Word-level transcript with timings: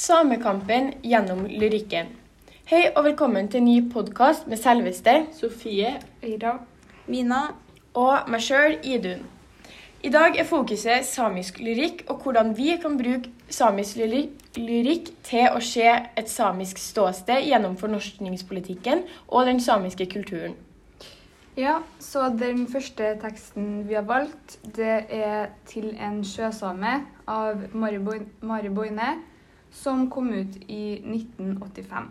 Samekampen 0.00 0.94
gjennom 1.02 1.42
lyrikken. 1.44 2.06
Hei 2.70 2.86
og 2.94 3.02
velkommen 3.04 3.50
til 3.52 3.60
en 3.60 3.66
ny 3.68 3.74
podkast 3.92 4.46
med 4.48 4.56
selveste 4.56 5.12
Sofie. 5.36 5.90
Ida. 6.24 6.54
Mina. 7.06 7.40
og 7.92 8.30
meg 8.32 8.40
sjøl, 8.40 8.78
Idun. 8.80 9.26
I 10.00 10.08
dag 10.08 10.38
er 10.40 10.48
fokuset 10.48 11.04
samisk 11.04 11.60
lyrikk 11.60 12.06
og 12.08 12.24
hvordan 12.24 12.54
vi 12.56 12.78
kan 12.80 12.96
bruke 12.96 13.28
samisk 13.52 14.00
lyrikk 14.56 15.12
til 15.28 15.52
å 15.52 15.60
se 15.60 15.92
et 16.16 16.32
samisk 16.32 16.80
ståsted 16.80 17.44
gjennom 17.50 17.76
fornorskningspolitikken 17.76 19.04
og 19.28 19.50
den 19.52 19.60
samiske 19.60 20.06
kulturen. 20.14 20.56
Ja, 21.60 21.82
så 21.98 22.30
den 22.40 22.64
første 22.72 23.18
teksten 23.20 23.82
vi 23.88 24.00
har 24.00 24.08
valgt, 24.08 24.60
det 24.64 25.04
er 25.10 25.50
'Til 25.66 25.92
en 26.00 26.22
sjøsame' 26.24 27.04
av 27.28 27.68
Mari 27.74 27.98
Mari 28.40 28.68
Boine, 28.68 29.29
som 29.72 30.08
kom 30.10 30.32
ut 30.32 30.56
i 30.66 31.00
1985. 31.04 32.10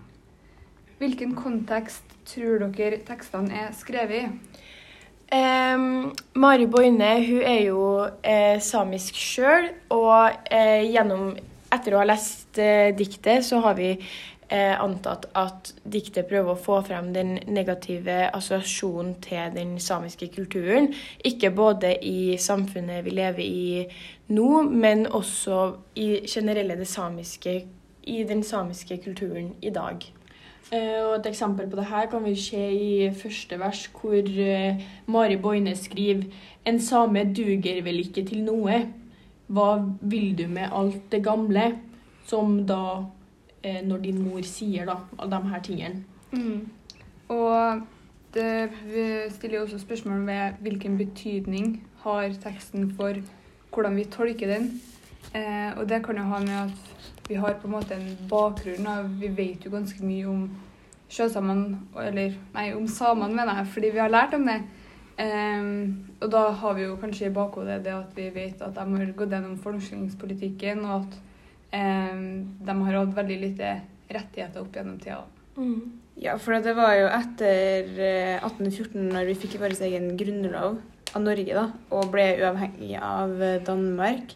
Hvilken 1.00 1.36
kontekst 1.36 2.18
tror 2.28 2.66
dere 2.76 3.00
tekstene 3.08 3.68
er 3.68 3.76
skrevet 3.78 4.26
i? 4.26 4.66
Um, 5.30 6.10
Mari 6.42 6.66
Boine 6.66 7.12
hun 7.22 7.44
er 7.46 7.60
jo 7.68 7.84
eh, 8.26 8.58
samisk 8.66 9.16
sjøl, 9.16 9.70
og 9.94 10.50
eh, 10.50 10.88
gjennom, 10.90 11.36
etter 11.70 11.94
å 11.94 12.02
ha 12.02 12.08
lest 12.10 12.58
eh, 12.58 12.90
diktet, 12.98 13.46
så 13.46 13.62
har 13.62 13.78
vi 13.78 13.92
eh, 14.52 14.76
antatt 14.82 15.26
at 15.38 15.74
diktet 15.84 16.28
prøver 16.30 16.54
å 16.54 16.60
få 16.60 16.80
frem 16.88 17.12
den 17.14 17.38
negative 17.48 18.30
assosiasjonen 18.36 19.16
til 19.24 19.56
den 19.56 19.78
samiske 19.80 20.30
kulturen. 20.36 20.92
Ikke 21.26 21.52
både 21.56 21.96
i 22.06 22.38
samfunnet 22.38 23.06
vi 23.06 23.16
lever 23.18 23.44
i 23.46 23.88
nå, 24.36 24.62
men 24.70 25.08
også 25.08 25.60
i 25.96 26.10
generelle 26.28 26.78
det 26.80 26.88
samiske, 26.88 27.60
i 28.04 28.24
den 28.24 28.44
samiske 28.44 28.98
kulturen 29.04 29.54
i 29.62 29.70
dag. 29.70 30.06
Eh, 30.72 31.02
og 31.02 31.16
Et 31.20 31.26
eksempel 31.32 31.70
på 31.70 31.76
det 31.76 31.86
her 31.90 32.06
kan 32.10 32.24
vi 32.26 32.36
se 32.36 32.62
i 32.72 33.10
første 33.14 33.60
vers, 33.60 33.88
hvor 34.02 34.14
eh, 34.46 34.82
Mari 35.08 35.36
Boine 35.36 35.76
skriver 35.76 36.24
En 36.66 36.80
same 36.80 37.24
duger 37.34 37.82
vel 37.84 38.00
ikke 38.00 38.26
til 38.26 38.44
noe. 38.44 38.84
Hva 39.48 39.70
vil 40.02 40.38
du 40.38 40.48
med 40.48 40.70
alt 40.72 41.12
det 41.12 41.24
gamle? 41.24 41.72
Som 42.28 42.68
da 42.68 43.06
eh, 43.64 43.82
når 43.86 43.98
din 43.98 44.22
mor 44.24 44.42
sier, 44.42 44.86
da, 44.86 45.00
alle 45.20 45.32
de 45.32 45.54
her 45.54 45.62
tingene. 45.62 46.04
Og 47.30 47.82
det 48.34 48.70
stiller 49.32 49.58
jo 49.58 49.64
også 49.64 49.80
spørsmål 49.80 50.26
ved 50.28 50.62
hvilken 50.62 50.98
betydning 50.98 51.84
har 52.04 52.30
teksten 52.44 52.92
for 52.96 53.14
hvordan 53.74 53.96
vi 53.96 54.04
tolker 54.04 54.48
den. 54.48 54.82
Eh, 55.36 55.78
og 55.78 55.90
det 55.90 56.06
kan 56.06 56.18
jo 56.18 56.24
ha 56.24 56.40
med 56.40 56.58
at 56.58 57.06
vi 57.30 57.36
har 57.36 57.54
på 57.62 57.68
en 57.68 57.72
måte 57.72 57.94
en 57.94 58.18
bakgrunn 58.30 58.88
av 58.88 59.10
Vi 59.20 59.28
vet 59.38 59.66
jo 59.66 59.72
ganske 59.72 60.06
mye 60.06 60.26
om 60.26 60.50
sjøsamene, 61.10 61.78
eller 62.02 62.34
nei, 62.54 62.74
om 62.74 62.88
samene, 62.88 63.36
mener 63.36 63.58
jeg, 63.58 63.68
fordi 63.74 63.90
vi 63.94 64.02
har 64.02 64.10
lært 64.10 64.34
om 64.34 64.46
det. 64.46 64.62
Eh, 65.18 65.70
og 66.22 66.32
da 66.32 66.50
har 66.50 66.74
vi 66.74 66.88
jo 66.88 66.98
kanskje 67.02 67.28
i 67.28 67.34
bakhodet 67.34 67.84
det 67.86 67.94
at 67.94 68.14
vi 68.16 68.30
vet 68.34 68.62
at 68.62 68.76
de 68.76 68.98
har 68.98 69.12
gått 69.18 69.34
gjennom 69.34 69.58
fornorskningspolitikken, 69.58 70.86
og 70.86 71.02
at 71.02 71.20
de 71.72 72.76
har 72.84 72.96
hatt 72.98 73.16
veldig 73.18 73.40
lite 73.44 73.74
rettigheter 74.10 74.64
opp 74.64 74.76
gjennom 74.76 75.00
tida. 75.02 75.24
Ja, 76.20 76.36
for 76.42 76.60
det 76.64 76.74
var 76.76 76.96
jo 76.98 77.10
etter 77.14 77.90
eh, 77.96 78.42
1814, 78.44 79.10
når 79.14 79.30
vi 79.30 79.36
fikk 79.40 79.60
vår 79.62 79.76
egen 79.88 80.10
grunnlov 80.20 80.80
av 81.16 81.24
Norge, 81.24 81.56
da, 81.56 81.66
og 81.96 82.12
ble 82.14 82.26
uavhengig 82.42 82.96
av 83.00 83.38
eh, 83.44 83.62
Danmark. 83.66 84.34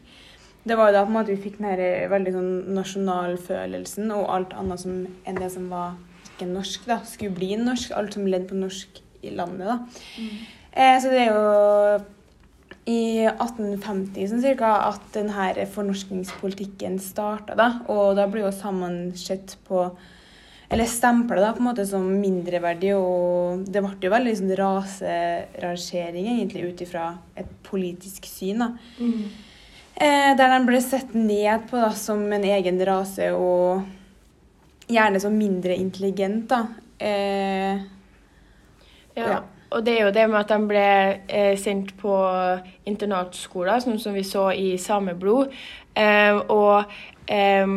Det 0.64 0.78
var 0.80 0.90
jo 0.90 0.96
da 0.96 1.04
på 1.04 1.12
en 1.12 1.18
måte 1.18 1.34
vi 1.34 1.44
fikk 1.44 1.60
den 1.60 1.74
eh, 1.76 2.08
veldig 2.12 2.34
sånn 2.38 2.52
nasjonalfølelsen 2.78 4.14
og 4.16 4.30
alt 4.32 4.56
annet 4.56 4.84
som 4.86 5.02
enn 5.28 5.40
det 5.42 5.52
som 5.52 5.68
var 5.74 5.98
ikke 6.32 6.48
norsk, 6.54 6.88
da, 6.88 7.02
skulle 7.08 7.36
bli 7.36 7.54
norsk. 7.60 7.92
Alt 7.98 8.16
som 8.16 8.30
ledd 8.32 8.48
på 8.50 8.58
norsk 8.58 9.02
i 9.24 9.34
landet, 9.36 9.68
da. 9.68 9.80
Eh, 10.72 10.96
så 11.04 11.12
det 11.12 11.26
er 11.26 11.34
jo 11.34 12.04
i 12.86 13.24
1850 13.30 14.28
sånn 14.28 14.42
cirka, 14.44 14.74
at 14.90 15.06
denne 15.16 15.68
fornorskningspolitikken 15.72 17.00
starta, 17.00 17.56
da. 17.56 17.70
Og 17.88 18.16
da 18.18 18.28
ble 18.28 18.44
jo 18.44 18.52
sammen 18.52 19.14
sett 19.16 19.56
på 19.68 19.86
eller 20.74 20.90
stempla 20.90 21.52
på 21.54 21.62
en 21.62 21.68
måte 21.68 21.86
som 21.86 22.06
mindreverdig, 22.18 22.96
og 22.98 23.66
det 23.70 23.82
ble 23.84 24.08
jo 24.08 24.10
veldig 24.10 24.32
liksom, 24.32 24.54
raserangering 24.58 26.32
egentlig 26.32 26.64
ut 26.66 26.82
ifra 26.82 27.12
et 27.38 27.52
politisk 27.68 28.26
syn. 28.26 28.64
da. 28.64 28.72
Eh, 29.96 30.32
der 30.36 30.50
de 30.50 30.66
ble 30.66 30.82
sett 30.82 31.14
ned 31.14 31.68
på 31.70 31.78
da, 31.78 31.92
som 31.94 32.26
en 32.34 32.44
egen 32.44 32.82
rase, 32.90 33.30
og 33.38 33.84
gjerne 34.90 35.22
som 35.22 35.38
mindre 35.38 35.78
intelligent. 35.78 36.48
da. 36.50 36.68
Eh, 37.00 37.82
Ja. 39.16 39.28
Ja. 39.30 39.42
Og 39.74 39.86
det 39.86 39.96
er 39.98 40.06
jo 40.08 40.14
det 40.14 40.28
med 40.30 40.40
at 40.40 40.52
de 40.54 40.70
ble 40.70 40.90
eh, 41.28 41.56
sendt 41.60 41.96
på 42.00 42.14
internatskoler, 42.90 43.82
sånn 43.84 44.00
som 44.02 44.14
vi 44.16 44.26
så 44.28 44.50
i 44.54 44.76
Sameblod. 44.82 45.54
Eh, 45.98 46.38
og 46.54 46.94
eh, 47.32 47.74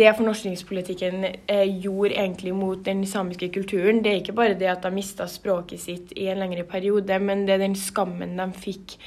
det 0.00 0.14
fornorskningspolitikken 0.18 1.26
eh, 1.30 1.64
gjorde 1.80 2.14
egentlig 2.16 2.54
mot 2.56 2.84
den 2.84 3.04
samiske 3.08 3.50
kulturen, 3.54 4.02
det 4.04 4.12
er 4.12 4.22
ikke 4.22 4.36
bare 4.36 4.58
det 4.60 4.70
at 4.72 4.84
de 4.84 4.92
mista 4.94 5.28
språket 5.30 5.82
sitt 5.82 6.14
i 6.16 6.28
en 6.32 6.40
lengre 6.44 6.68
periode, 6.68 7.20
men 7.20 7.46
det 7.48 7.56
er 7.56 7.66
den 7.66 7.76
skammen 7.78 8.36
de 8.38 8.48
fikk 8.56 8.98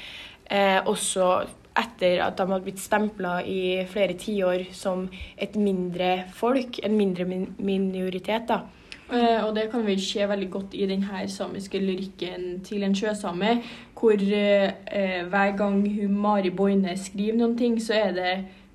eh, 0.50 0.78
også 0.82 1.32
etter 1.78 2.20
at 2.20 2.36
de 2.36 2.44
hadde 2.50 2.64
blitt 2.66 2.82
stempla 2.82 3.38
i 3.48 3.82
flere 3.88 4.16
tiår 4.20 4.66
som 4.76 5.06
et 5.40 5.54
mindre 5.56 6.26
folk, 6.36 6.82
en 6.84 6.96
mindre 6.98 7.24
min 7.28 7.48
minoritet. 7.58 8.50
da. 8.50 8.60
Eh, 9.12 9.44
og 9.44 9.54
det 9.56 9.66
kan 9.70 9.86
vi 9.86 9.98
se 10.00 10.24
veldig 10.28 10.50
godt 10.50 10.74
i 10.74 10.86
denne 10.88 11.28
samiske 11.28 11.78
lyrikken 11.78 12.62
til 12.64 12.82
en 12.82 12.94
sjøsame, 12.96 13.58
hvor 13.98 14.12
uh, 14.12 15.28
hver 15.28 15.56
gang 15.56 15.82
hun 15.94 16.14
Mari 16.20 16.50
Boine 16.50 16.96
skriver 16.96 17.36
noen 17.36 17.58
ting, 17.58 17.76
så 17.82 17.92
er 17.94 18.12
det 18.16 18.30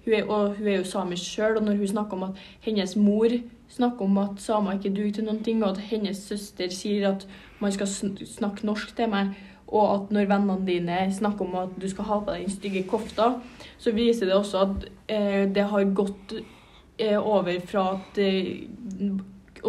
hun 0.06 0.14
er, 0.14 0.24
Og 0.30 0.54
hun 0.56 0.68
er 0.68 0.78
jo 0.78 0.84
samisk 0.84 1.24
sjøl, 1.24 1.58
og 1.58 1.64
når 1.64 1.76
hun 1.76 1.88
snakker 1.88 2.14
om 2.14 2.24
at 2.24 2.38
hennes 2.62 2.96
mor 2.96 3.28
snakker 3.70 4.06
om 4.06 4.18
at 4.18 4.30
samer 4.38 4.72
ikke 4.72 4.94
duger 4.96 5.12
til 5.12 5.24
noen 5.24 5.44
ting, 5.44 5.64
og 5.64 5.70
at 5.70 5.78
hennes 5.78 6.18
søster 6.18 6.70
sier 6.70 7.10
at 7.10 7.28
man 7.60 7.72
skal 7.72 7.88
sn- 7.88 8.26
snakke 8.26 8.66
norsk 8.66 8.96
til 8.96 9.10
meg, 9.10 9.34
og 9.68 9.96
at 9.96 10.12
når 10.12 10.30
vennene 10.30 10.68
dine 10.68 11.14
snakker 11.14 11.46
om 11.46 11.56
at 11.56 11.82
du 11.82 11.90
skal 11.90 12.04
ha 12.04 12.20
på 12.20 12.32
deg 12.32 12.46
den 12.46 12.54
stygge 12.54 12.84
kofta, 12.84 13.32
så 13.78 13.92
viser 13.92 14.26
det 14.26 14.36
også 14.36 14.58
at 14.58 14.86
uh, 14.86 15.54
det 15.56 15.66
har 15.66 15.94
gått 15.94 16.38
over 17.18 17.60
fra 17.66 17.90
at 17.94 18.20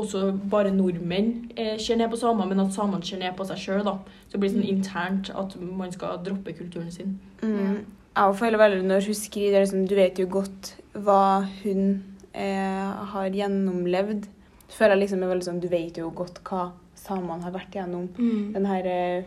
også 0.00 0.22
bare 0.50 0.70
nordmenn 0.74 1.50
eh, 1.56 1.76
ser 1.78 1.96
ned 2.00 2.10
på 2.12 2.16
samer, 2.20 2.46
men 2.50 2.60
at 2.60 2.72
samene 2.74 3.04
ser 3.04 3.18
ned 3.22 3.36
på 3.36 3.46
seg 3.48 3.58
sjøl. 3.62 3.84
Så 3.84 4.32
det 4.36 4.40
blir 4.42 4.50
sånn 4.54 4.66
internt 4.68 5.30
at 5.34 5.54
man 5.60 5.92
skal 5.92 6.18
droppe 6.24 6.52
kulturen 6.58 6.90
sin. 6.94 7.18
mm, 7.42 7.78
Jeg 8.18 8.34
føler 8.40 8.58
veldig 8.58 8.82
når 8.88 9.06
hun 9.06 9.14
skriver 9.14 9.56
er 9.60 9.64
liksom, 9.66 9.86
Du 9.88 9.94
vet 9.94 10.18
jo 10.18 10.26
godt 10.26 10.74
hva 10.94 11.44
hun 11.62 12.02
eh, 12.34 12.92
har 13.12 13.30
gjennomlevd. 13.30 14.26
Føler 14.68 14.96
jeg 14.96 15.02
liksom 15.04 15.22
er 15.22 15.28
veldig 15.32 15.46
sånn 15.46 15.60
Du 15.62 15.68
vet 15.72 15.96
jo 15.98 16.10
godt 16.10 16.40
hva 16.44 16.70
samene 16.98 17.42
har 17.46 17.52
vært 17.54 17.72
gjennom. 17.78 18.08
den 18.54 18.66
her 18.66 18.86
eh, 18.86 19.24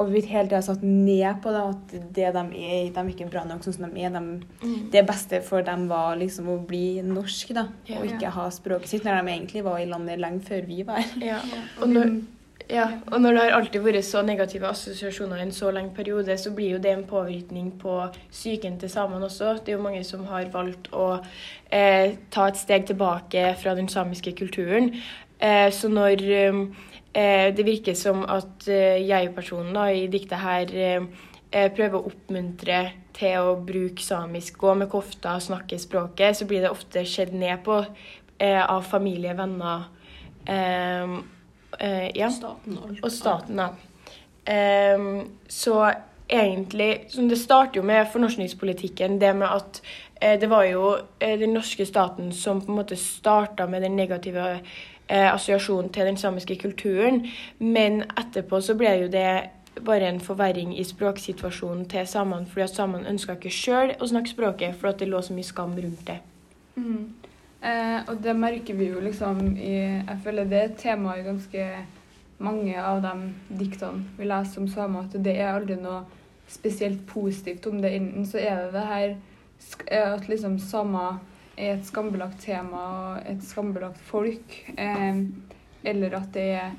Og 0.00 0.08
vi 0.14 0.22
hele 0.30 0.48
tida 0.48 0.62
satt 0.64 0.82
ned 0.86 1.42
på 1.44 1.52
det, 1.52 1.62
at 1.74 1.94
det 2.16 2.32
de 2.32 2.42
er, 2.42 2.88
de 2.88 3.02
er 3.02 3.12
ikke 3.12 3.28
bra 3.28 3.44
nok 3.44 3.66
sånn 3.66 3.76
som 3.76 3.86
de 3.86 4.06
er. 4.06 4.14
De, 4.16 4.72
det 4.94 5.04
beste 5.08 5.42
for 5.44 5.64
dem 5.66 5.86
var 5.90 6.16
liksom 6.20 6.48
å 6.48 6.58
bli 6.66 7.02
norsk, 7.04 7.52
da. 7.56 7.68
Ja. 7.88 8.00
og 8.00 8.08
ikke 8.08 8.32
ha 8.32 8.48
språket 8.54 8.94
sitt, 8.94 9.06
når 9.06 9.20
de 9.20 9.34
egentlig 9.36 9.64
var 9.66 9.80
i 9.80 9.88
landet 9.90 10.20
lenge 10.22 10.44
før 10.48 10.68
vi 10.68 10.82
var. 10.88 11.04
Ja. 11.20 11.42
Og 11.82 11.92
når, 11.92 12.14
ja, 12.70 12.86
og 13.10 13.20
når 13.20 13.34
det 13.34 13.42
har 13.42 13.56
alltid 13.58 13.82
vært 13.82 14.06
så 14.06 14.22
negative 14.22 14.68
assosiasjoner 14.70 15.40
i 15.40 15.46
en 15.48 15.54
så 15.54 15.72
lang 15.74 15.90
periode, 15.94 16.36
så 16.38 16.52
blir 16.54 16.76
jo 16.76 16.82
det 16.82 16.92
en 16.94 17.06
påvirkning 17.08 17.72
på 17.80 17.96
psyken 18.30 18.78
til 18.80 18.92
samene 18.92 19.26
også. 19.26 19.56
Det 19.58 19.74
er 19.74 19.78
jo 19.78 19.84
mange 19.84 20.04
som 20.06 20.22
har 20.30 20.48
valgt 20.52 20.88
å 20.94 21.08
eh, 21.68 22.16
ta 22.30 22.46
et 22.48 22.60
steg 22.60 22.86
tilbake 22.88 23.50
fra 23.60 23.74
den 23.78 23.90
samiske 23.90 24.32
kulturen. 24.38 24.94
Eh, 25.40 25.68
så 25.74 25.90
når 25.90 26.24
eh, 26.30 26.62
det 27.56 27.66
virker 27.66 27.96
som 27.98 28.22
at 28.28 28.68
eh, 28.70 29.00
jeg-personen 29.02 29.76
i 29.90 30.06
diktet 30.10 30.38
her 30.38 30.70
eh, 30.70 31.06
eh, 31.50 31.68
prøver 31.74 31.98
å 31.98 32.10
oppmuntre 32.10 32.80
til 33.16 33.50
å 33.50 33.56
bruke 33.66 34.02
samisk, 34.04 34.60
gå 34.62 34.74
med 34.78 34.90
kofta 34.92 35.34
og 35.38 35.44
snakke 35.44 35.78
språket, 35.82 36.38
så 36.38 36.46
blir 36.46 36.62
det 36.64 36.70
ofte 36.70 37.02
skjedd 37.08 37.34
ned 37.34 37.64
på 37.66 37.80
eh, 37.82 38.62
av 38.62 38.86
familie, 38.86 39.34
venner 39.38 39.88
eh, 40.46 41.16
eh, 41.78 42.06
ja. 42.14 42.30
Staten 42.30 42.78
og. 42.78 42.98
Og 43.02 43.10
staten, 43.14 43.64
Ja. 43.64 43.72
Ehm, 44.50 45.26
så 45.48 45.92
egentlig 46.30 47.04
som 47.08 47.28
Det 47.28 47.38
starter 47.38 47.80
jo 47.80 47.82
med 47.82 48.06
fornorskningspolitikken. 48.12 49.20
Det 49.20 49.36
med 49.36 49.48
at 49.48 49.82
eh, 50.20 50.40
det 50.40 50.50
var 50.50 50.64
jo 50.64 50.96
eh, 51.20 51.38
den 51.38 51.54
norske 51.54 51.86
staten 51.86 52.32
som 52.32 52.60
på 52.60 52.72
en 52.72 52.78
måte 52.78 52.96
starta 52.96 53.66
med 53.66 53.82
den 53.82 53.96
negative 53.96 54.60
eh, 55.10 55.34
assosiasjon 55.34 55.90
til 55.92 56.06
den 56.06 56.16
samiske 56.16 56.56
kulturen. 56.56 57.26
Men 57.58 58.02
etterpå 58.16 58.60
så 58.64 58.76
ble 58.78 58.94
jo 59.02 59.08
det 59.12 59.30
bare 59.84 60.08
en 60.08 60.20
forverring 60.20 60.72
i 60.78 60.84
språksituasjonen 60.84 61.86
til 61.88 62.06
samene, 62.06 62.46
fordi 62.46 62.66
at 62.66 62.76
samene 62.76 63.08
ønska 63.10 63.36
ikke 63.38 63.54
sjøl 63.54 63.94
å 64.00 64.08
snakke 64.10 64.32
språket, 64.32 64.76
for 64.80 64.90
at 64.90 65.00
det 65.00 65.08
lå 65.08 65.22
så 65.22 65.36
mye 65.36 65.46
skam 65.46 65.76
rundt 65.78 66.06
det. 66.06 66.18
Mm. 66.76 67.08
Eh, 67.62 67.98
og 68.08 68.20
det 68.24 68.36
merker 68.36 68.74
vi 68.74 68.86
jo 68.88 69.00
liksom 69.04 69.56
i 69.56 69.74
Jeg 69.76 70.18
føler 70.24 70.46
det 70.48 70.58
er 70.58 70.68
et 70.70 70.78
tema 70.80 71.18
i 71.18 71.24
ganske 71.26 71.64
mange 72.40 72.76
av 72.80 73.02
de 73.04 73.32
diktene 73.60 74.06
vi 74.16 74.28
leser 74.28 74.62
om 74.62 74.68
samer, 74.68 75.04
at 75.04 75.24
det 75.24 75.34
er 75.36 75.52
aldri 75.52 75.76
noe 75.76 76.06
spesielt 76.48 77.02
positivt 77.06 77.66
om 77.66 77.82
det. 77.82 77.92
Enten 77.94 78.26
så 78.26 78.40
er 78.40 78.64
det 78.64 78.72
det 78.74 78.86
her 78.86 79.10
eh, 79.86 80.12
at 80.14 80.28
liksom 80.28 80.58
samer 80.58 81.20
er 81.56 81.74
et 81.76 81.86
skambelagt 81.86 82.40
tema 82.44 82.80
og 82.94 83.28
et 83.30 83.42
skambelagt 83.44 83.98
folk, 84.08 84.56
eh, 84.76 85.22
eller 85.84 86.16
at 86.16 86.32
det 86.34 86.46
er 86.60 86.72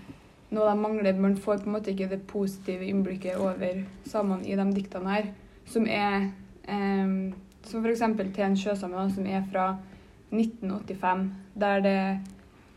noe 0.52 0.68
de 0.68 0.76
mangler. 0.80 1.20
Man 1.20 1.38
får 1.38 1.64
på 1.64 1.70
en 1.70 1.78
måte 1.78 1.94
ikke 1.94 2.10
det 2.12 2.26
positive 2.28 2.88
innblikket 2.88 3.40
over 3.40 3.84
samene 4.10 4.48
i 4.48 4.58
de 4.58 4.68
diktene 4.76 5.16
her, 5.16 5.32
som 5.66 5.88
er 5.88 6.32
eh, 6.68 7.32
Som 7.62 7.84
f.eks. 7.86 8.02
til 8.18 8.42
en 8.42 8.56
sjøsame 8.58 9.04
som 9.14 9.26
er 9.30 9.44
fra 9.52 9.66
1985, 10.34 11.28
der 11.54 11.84
det 11.86 12.20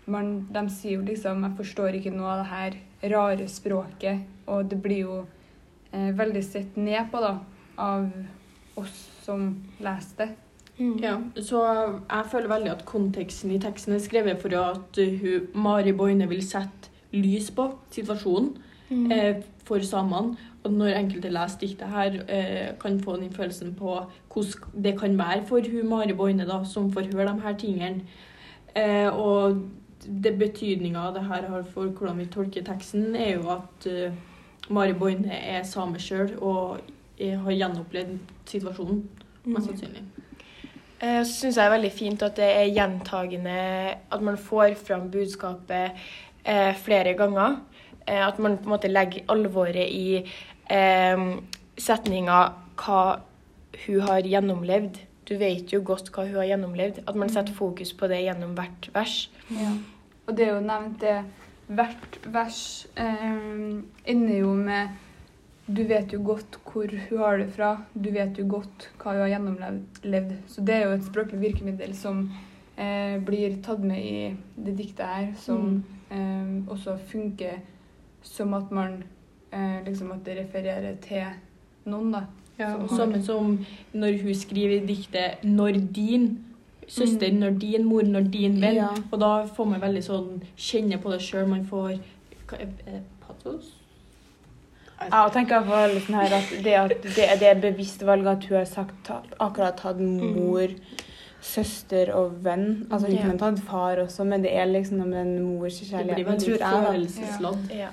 man, 0.07 0.47
De 0.53 0.69
sier 0.69 0.99
jo 0.99 1.05
liksom 1.07 1.43
'Jeg 1.43 1.57
forstår 1.57 1.97
ikke 1.97 2.11
noe 2.11 2.29
av 2.29 2.39
det 2.43 2.51
her 2.51 2.73
rare 3.17 3.49
språket', 3.49 4.21
og 4.47 4.71
det 4.71 4.83
blir 4.83 5.01
jo 5.01 5.27
eh, 5.93 6.13
veldig 6.19 6.45
sett 6.45 6.77
ned 6.77 7.11
på 7.11 7.21
da, 7.21 7.39
av 7.79 8.11
oss 8.77 9.11
som 9.23 9.63
leser 9.81 10.17
det. 10.19 10.29
Mm. 10.79 10.97
Ja, 11.03 11.19
så 11.39 11.63
jeg 12.11 12.31
føler 12.33 12.49
veldig 12.51 12.71
at 12.73 12.85
konteksten 12.85 13.53
i 13.55 13.61
teksten 13.63 13.95
er 13.95 14.03
skrevet 14.03 14.41
for 14.43 14.57
at 14.59 14.99
uh, 14.99 15.19
hun, 15.21 15.49
Mari 15.55 15.93
Boine 15.93 16.29
vil 16.29 16.43
sette 16.43 16.91
lys 17.15 17.51
på 17.55 17.69
situasjonen 17.95 18.57
Mm. 18.91 19.13
eh, 19.13 19.43
for 19.65 19.79
samene. 19.79 20.37
Og 20.65 20.73
når 20.73 20.97
enkelte 20.99 21.29
leser 21.29 21.59
diktet 21.61 21.89
her, 21.89 22.21
eh, 22.29 22.79
kan 22.81 23.01
få 23.01 23.17
den 23.17 23.33
følelsen 23.33 23.75
på 23.75 24.01
hvordan 24.33 24.83
det 24.85 24.99
kan 25.01 25.19
være 25.19 25.47
for 25.47 25.61
hun 25.73 25.89
Mari 25.89 26.13
Boine, 26.13 26.47
da, 26.47 26.65
som 26.65 26.93
får 26.93 27.13
høre 27.15 27.33
de 27.33 27.41
her 27.41 27.57
tingene. 27.59 28.01
Eh, 28.77 29.09
og 29.09 29.63
det 30.23 30.39
betydninga 30.39 31.13
det 31.15 31.25
her 31.25 31.49
har 31.49 31.63
for 31.63 31.87
hvordan 31.87 32.19
vi 32.19 32.25
tolker 32.25 32.63
teksten, 32.63 33.17
er 33.17 33.35
jo 33.35 33.51
at 33.51 33.87
eh, 33.87 34.13
Mari 34.71 34.93
Boine 34.93 35.33
er 35.33 35.63
same 35.63 35.99
sjøl 35.99 36.39
og 36.41 36.81
eh, 37.19 37.39
har 37.39 37.51
gjenopplevd 37.51 38.19
situasjonen, 38.47 39.09
mest 39.45 39.67
sannsynlig. 39.67 40.03
Eh, 41.05 41.21
Så 41.25 41.33
syns 41.45 41.57
jeg 41.57 41.61
det 41.61 41.67
er 41.69 41.77
veldig 41.77 41.93
fint 41.93 42.23
at 42.25 42.37
det 42.41 42.49
er 42.49 42.73
gjentagende 42.73 43.57
At 44.13 44.23
man 44.25 44.39
får 44.41 44.77
fram 44.81 45.11
budskapet 45.11 45.93
eh, 46.45 46.75
flere 46.77 47.15
ganger. 47.15 47.61
Eh, 48.07 48.27
at 48.27 48.39
man 48.39 48.57
på 48.59 48.69
en 48.69 48.75
måte 48.75 48.89
legger 48.89 49.25
alvoret 49.29 49.89
i 49.89 50.25
eh, 50.71 51.25
setninga 51.79 52.41
'hva 52.77 53.21
hun 53.87 54.01
har 54.01 54.21
gjennomlevd'. 54.21 54.99
Du 55.29 55.37
vet 55.39 55.73
jo 55.73 55.81
godt 55.85 56.11
hva 56.13 56.27
hun 56.27 56.37
har 56.37 56.45
gjennomlevd. 56.45 56.99
At 57.09 57.17
man 57.17 57.29
setter 57.29 57.53
fokus 57.53 57.93
på 57.93 58.07
det 58.07 58.25
gjennom 58.25 58.55
hvert 58.55 58.91
vers. 58.95 59.31
Og 60.27 60.37
det 60.37 60.49
er 60.49 60.55
jo 60.55 60.61
nevnt 60.61 61.01
det 61.01 61.25
Hvert 61.67 62.19
vers 62.27 62.87
eh, 62.97 63.81
ender 64.05 64.39
jo 64.39 64.53
med 64.53 64.89
Du 65.67 65.81
vet 65.89 66.13
jo 66.13 66.21
godt 66.25 66.59
hvor 66.69 66.91
hun 67.09 67.19
har 67.19 67.39
det 67.41 67.49
fra. 67.53 67.71
Du 67.95 68.11
vet 68.13 68.39
jo 68.39 68.45
godt 68.49 68.91
hva 69.01 69.15
hun 69.15 69.23
har 69.23 69.33
gjennomlevd. 69.33 70.35
Så 70.49 70.65
det 70.65 70.75
er 70.75 70.85
jo 70.85 70.97
et 70.99 71.07
språklig 71.07 71.41
virkemiddel 71.41 71.95
som 71.97 72.27
eh, 72.77 73.17
blir 73.25 73.57
tatt 73.65 73.81
med 73.81 74.05
i 74.05 74.37
det 74.57 74.77
diktet 74.77 75.07
her, 75.07 75.31
som 75.41 75.79
eh, 76.11 76.57
også 76.69 76.99
funker 77.09 77.63
som 78.25 78.55
at 78.55 78.71
man 78.73 79.03
eh, 79.53 79.81
liksom 79.87 80.13
at 80.13 80.25
det 80.27 80.39
refererer 80.43 80.97
til 81.05 81.25
noen, 81.85 82.13
da. 82.13 82.25
Ja, 82.59 82.71
Som 82.79 82.89
Samme 82.97 83.23
som 83.23 83.55
når 83.93 84.21
hun 84.23 84.35
skriver 84.35 84.77
i 84.77 84.87
diktet 84.87 85.43
'når 85.43 85.81
din 85.95 86.45
søster', 86.89 87.33
'når 87.33 87.59
din 87.59 87.85
mor', 87.85 88.03
'når 88.03 88.31
din 88.31 88.53
venn'. 88.63 88.75
Ja. 88.75 88.89
Og 89.13 89.21
da 89.21 89.47
får 89.47 89.65
man 89.65 89.81
veldig 89.81 90.05
sånn 90.05 90.43
kjenne 90.57 90.99
på 90.99 91.11
det 91.11 91.21
sjøl. 91.21 91.49
Man 91.49 91.67
får 91.67 91.99
hva 92.47 92.61
er 92.61 93.01
patos? 93.27 93.84
Ja, 95.01 95.25
og 95.27 95.33
tenker 95.35 95.57
jeg 95.59 95.67
for 95.67 95.87
liksom 95.93 96.15
her 96.15 96.35
at 96.37 96.53
det, 96.65 96.75
at 96.79 97.03
det, 97.03 97.25
det 97.41 97.49
er 97.51 97.61
bevisst 97.61 98.03
valg 98.07 98.27
at 98.31 98.45
hun 98.49 98.57
har 98.59 98.65
sagt 98.71 99.11
at 99.11 99.35
akkurat 99.43 99.81
hatt 99.85 99.99
mor, 100.01 100.69
søster 101.45 102.13
og 102.15 102.39
venn. 102.45 102.87
Altså 102.91 103.09
hun 103.11 103.17
Ja. 103.17 103.23
kunne 103.27 103.39
tatt 103.43 103.59
far 103.67 103.97
også, 104.05 104.25
men 104.25 104.43
det 104.43 104.55
er 104.57 104.65
liksom 104.71 104.99
noe 105.03 105.07
med 105.11 105.25
den 105.27 105.43
mors 105.45 105.81
Det 105.81 105.89
kjærlighet. 105.91 106.15
blir 106.15 106.25
veldig 106.31 106.45
tror 106.47 106.59
jeg, 106.59 106.61
da. 106.61 106.93
følelsesladd. 106.93 107.71
Ja. 107.75 107.89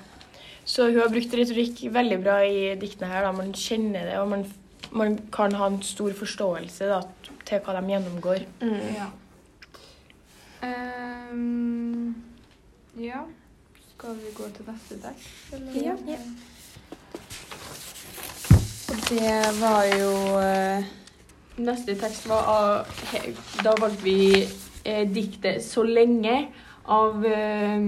Så 0.65 0.86
hun 0.92 1.00
har 1.01 1.09
brukt 1.09 1.33
retorikk 1.33 1.81
veldig 1.94 2.19
bra 2.24 2.38
i 2.45 2.75
diktene 2.80 3.07
her. 3.12 3.24
Da. 3.25 3.31
Man 3.31 3.51
kjenner 3.51 4.06
det, 4.07 4.18
og 4.21 4.30
man, 4.30 4.45
man 4.92 5.18
kan 5.33 5.51
ha 5.57 5.68
en 5.68 5.81
stor 5.81 6.13
forståelse 6.13 6.88
da, 6.88 7.01
til 7.45 7.59
hva 7.65 7.75
de 7.81 7.88
gjennomgår. 7.92 8.45
Mm. 8.62 8.80
Ja. 8.95 9.09
Um, 11.31 12.15
ja. 13.00 13.24
Skal 13.98 14.15
vi 14.18 14.31
gå 14.38 14.48
til 14.56 14.65
neste 14.69 14.98
tekst? 15.01 15.53
eller? 15.53 15.81
Ja. 15.81 16.18
Det 19.12 19.52
var 19.60 19.86
jo 20.00 20.12
eh, 20.40 20.84
Neste 21.60 21.96
tekst 22.00 22.28
var 22.31 22.86
he- 23.12 23.34
Da 23.63 23.74
valgte 23.75 24.04
vi 24.06 24.48
eh, 24.86 25.04
diktet 25.10 25.63
'Så 25.63 25.84
lenge' 25.84 26.48
av 26.86 27.25
eh, 27.25 27.81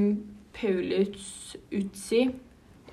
Paulus 0.61 1.55
Utsi 1.71 2.29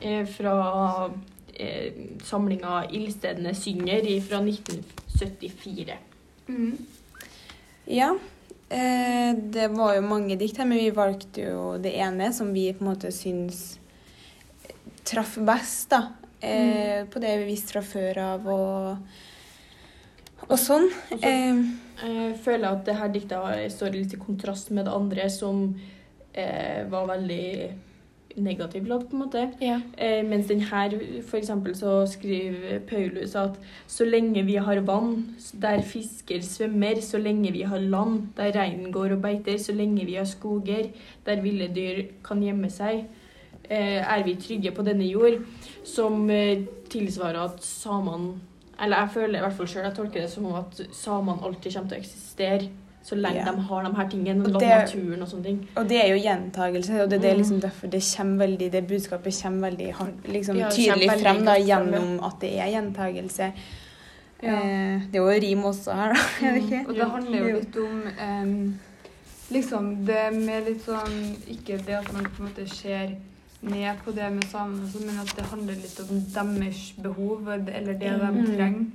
eh, 0.01 0.27
fra 0.27 1.11
eh, 1.55 1.93
samlinga 2.25 2.85
'Ildstedene 2.91 3.55
synger' 3.55 4.21
fra 4.29 4.39
1974. 4.41 5.99
Mm. 6.47 6.77
Ja. 7.87 8.15
Eh, 8.71 9.35
det 9.35 9.69
var 9.75 9.95
jo 9.95 10.01
mange 10.07 10.37
dikt 10.39 10.57
her, 10.57 10.65
men 10.65 10.79
vi 10.79 10.91
valgte 10.91 11.41
jo 11.51 11.77
det 11.83 11.93
ene 11.99 12.33
som 12.33 12.55
vi 12.55 12.73
på 12.73 12.85
en 12.85 12.93
måte 12.95 13.11
syns 13.13 13.79
traff 15.05 15.37
best, 15.37 15.91
da. 15.91 16.03
Eh, 16.43 17.05
På 17.11 17.21
det 17.21 17.39
vi 17.43 17.51
visste 17.53 17.75
fra 17.75 17.83
før 17.85 18.19
av 18.25 18.47
og, 18.49 18.97
og 20.49 20.59
sånn. 20.59 20.89
Og 21.13 21.21
så 21.21 21.29
Eh, 21.29 21.63
Jeg 22.01 22.37
føler 22.41 22.69
at 22.71 22.87
det 22.87 22.95
her 22.97 23.11
diktet 23.13 23.73
står 23.75 23.93
litt 23.93 24.15
i 24.17 24.21
kontrast 24.21 24.71
med 24.73 24.87
det 24.89 24.95
andre, 24.97 25.29
som 25.29 25.75
eh, 26.33 26.87
var 26.89 27.07
veldig 27.11 27.71
negativt 28.41 28.89
ladd, 28.89 29.05
på 29.11 29.17
en 29.17 29.23
måte. 29.25 29.43
Ja. 29.61 29.81
Eh, 29.99 30.23
mens 30.25 30.47
den 30.49 30.61
her, 30.61 30.95
for 31.29 31.37
eksempel, 31.37 31.75
så 31.77 32.07
skriver 32.09 32.81
Paulus 32.89 33.35
at 33.37 33.59
så 33.91 34.07
lenge 34.09 34.47
vi 34.47 34.57
har 34.57 34.81
vann, 34.87 35.35
der 35.53 35.83
fisker 35.83 36.41
svømmer, 36.41 37.03
så 37.05 37.19
lenge 37.19 37.53
vi 37.53 37.63
har 37.69 37.79
land, 37.79 38.31
der 38.37 38.55
reinen 38.57 38.93
går 38.93 39.17
og 39.19 39.23
beiter, 39.23 39.59
så 39.59 39.75
lenge 39.77 40.07
vi 40.07 40.15
har 40.15 40.25
skoger, 40.31 40.89
der 41.27 41.43
ville 41.43 41.69
dyr 41.75 42.07
kan 42.25 42.41
gjemme 42.43 42.71
seg, 42.71 43.05
er 43.71 44.23
vi 44.25 44.35
trygge 44.37 44.73
på 44.75 44.83
denne 44.83 45.07
jord, 45.07 45.41
som 45.85 46.31
eh, 46.31 46.65
tilsvarer 46.91 47.39
at 47.45 47.63
samene 47.65 48.35
Eller 48.83 48.97
jeg 49.05 49.11
føler 49.15 49.39
i 49.39 49.43
hvert 49.45 49.53
fall 49.53 49.69
selv, 49.69 49.85
jeg 49.85 49.95
tolker 49.95 50.21
det 50.23 50.31
som 50.31 50.47
om 50.47 50.55
at 50.55 50.79
samene 50.97 51.43
alltid 51.45 51.75
kommer 51.75 51.89
til 51.91 51.99
å 51.99 52.01
eksistere 52.01 52.69
så 53.05 53.17
lenge 53.17 53.41
yeah. 53.41 53.55
de 53.57 53.61
har 53.69 53.85
de 53.85 53.91
her 53.97 54.09
tingene, 54.09 54.45
Og 54.45 54.61
det- 54.61 54.69
naturen 54.69 55.23
og 55.23 55.29
sånne 55.29 55.45
ting. 55.45 55.69
og 55.77 55.89
det 55.89 55.99
er 56.05 56.09
jo 56.15 56.23
gjentagelse, 56.23 57.03
og 57.03 57.11
det, 57.11 57.21
det 57.23 57.31
er 57.31 57.35
Mm. 57.35 57.39
liksom 57.43 57.61
derfor 57.61 57.87
det 57.91 58.03
kommer 58.17 58.47
veldig, 58.47 58.73
det 58.73 58.87
budskapet 58.89 59.41
kommer 59.43 59.71
veldig 59.71 59.95
liksom, 60.33 60.57
Ja, 60.57 60.69
tydelig 60.71 61.09
kommer 61.09 61.15
veldig 61.15 61.25
frem 61.27 61.45
da, 61.45 61.55
gjennom 61.59 62.25
at 62.25 62.41
det 62.41 62.53
er 62.59 62.67
gjentagelse. 62.75 63.53
Ja. 64.43 64.55
Eh, 64.57 65.01
det 65.13 65.17
er 65.17 65.25
jo 65.25 65.41
rim 65.41 65.65
også 65.65 65.93
her, 65.95 66.13
da. 66.15 66.47
Er 66.47 66.53
det 66.55 66.63
ikke? 66.63 66.89
Og 66.89 66.95
det 66.95 67.11
handler 67.11 67.39
jo 67.39 67.57
litt 67.59 67.77
om 67.77 68.03
em, 68.19 68.79
liksom 69.51 69.91
det 70.07 70.33
med 70.35 70.65
litt 70.69 70.85
sånn 70.87 71.37
Ikke 71.49 71.77
det 71.85 71.95
at 71.99 72.13
man 72.13 72.25
på 72.25 72.43
en 72.45 72.49
måte 72.49 72.69
ser 72.69 73.17
ned 73.63 73.99
på 74.05 74.13
det 74.17 74.33
med 74.33 74.45
samene, 74.49 74.89
men 75.07 75.19
at 75.21 75.33
det 75.37 75.45
handler 75.51 75.75
litt 75.75 76.01
om 76.01 76.21
deres 76.35 76.95
behov, 77.03 77.49
eller 77.49 77.93
det 77.93 78.01
de 78.01 78.31
Mm. 78.33 78.47
trenger, 78.57 78.87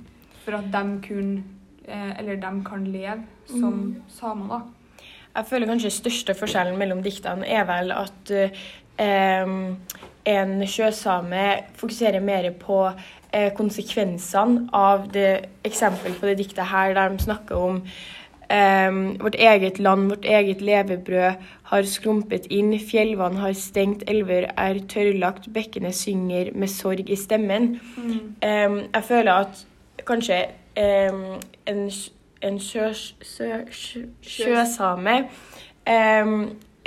for 0.44 0.52
at 0.58 0.70
de 0.72 1.00
kunne 1.08 1.42
eh, 1.88 2.18
Eller 2.18 2.36
de 2.36 2.64
kan 2.64 2.84
leve 2.84 3.22
som 3.46 3.96
samer, 4.08 4.48
da. 4.48 4.60
Jeg 5.36 5.46
føler 5.46 5.66
kanskje 5.66 5.90
største 5.90 6.34
forskjellen 6.34 6.78
mellom 6.78 7.02
diktene 7.02 7.46
er 7.46 7.64
vel 7.64 7.92
at 7.92 8.30
eh, 8.98 9.46
en 10.26 10.66
sjøsame 10.66 11.62
fokuserer 11.76 12.20
mer 12.20 12.50
på 12.58 12.92
eh, 13.32 13.52
konsekvensene 13.54 14.68
av 14.72 15.06
det 15.12 15.44
eksempelet 15.64 16.18
på 16.18 16.26
det 16.26 16.38
diktet 16.38 16.66
her, 16.66 16.94
der 16.94 17.08
de 17.08 17.22
snakker 17.22 17.54
om 17.56 17.82
eh, 18.50 18.98
vårt 19.22 19.38
eget 19.38 19.78
land, 19.78 20.08
vårt 20.10 20.24
eget 20.24 20.60
levebrød 20.60 21.46
har 21.70 21.88
skrumpet 21.90 22.46
inn, 22.50 22.74
fjellvann 22.78 23.36
har 23.42 23.52
stengt, 23.52 24.04
elver 24.10 24.50
er 24.56 24.82
tørrlagt, 24.88 25.48
bekkene 25.52 25.92
synger 25.92 26.52
med 26.54 26.68
sorg 26.72 27.10
i 27.10 27.16
stemmen. 27.16 27.80
Em, 28.42 28.78
jeg 28.94 29.04
føler 29.04 29.32
at 29.32 29.66
kanskje 30.06 30.44
um, 30.76 31.40
en, 31.66 31.90
en 32.42 32.60
sjø, 32.60 32.92
sjø, 33.22 33.64
sjø, 33.70 34.04
sjøsame 34.22 35.18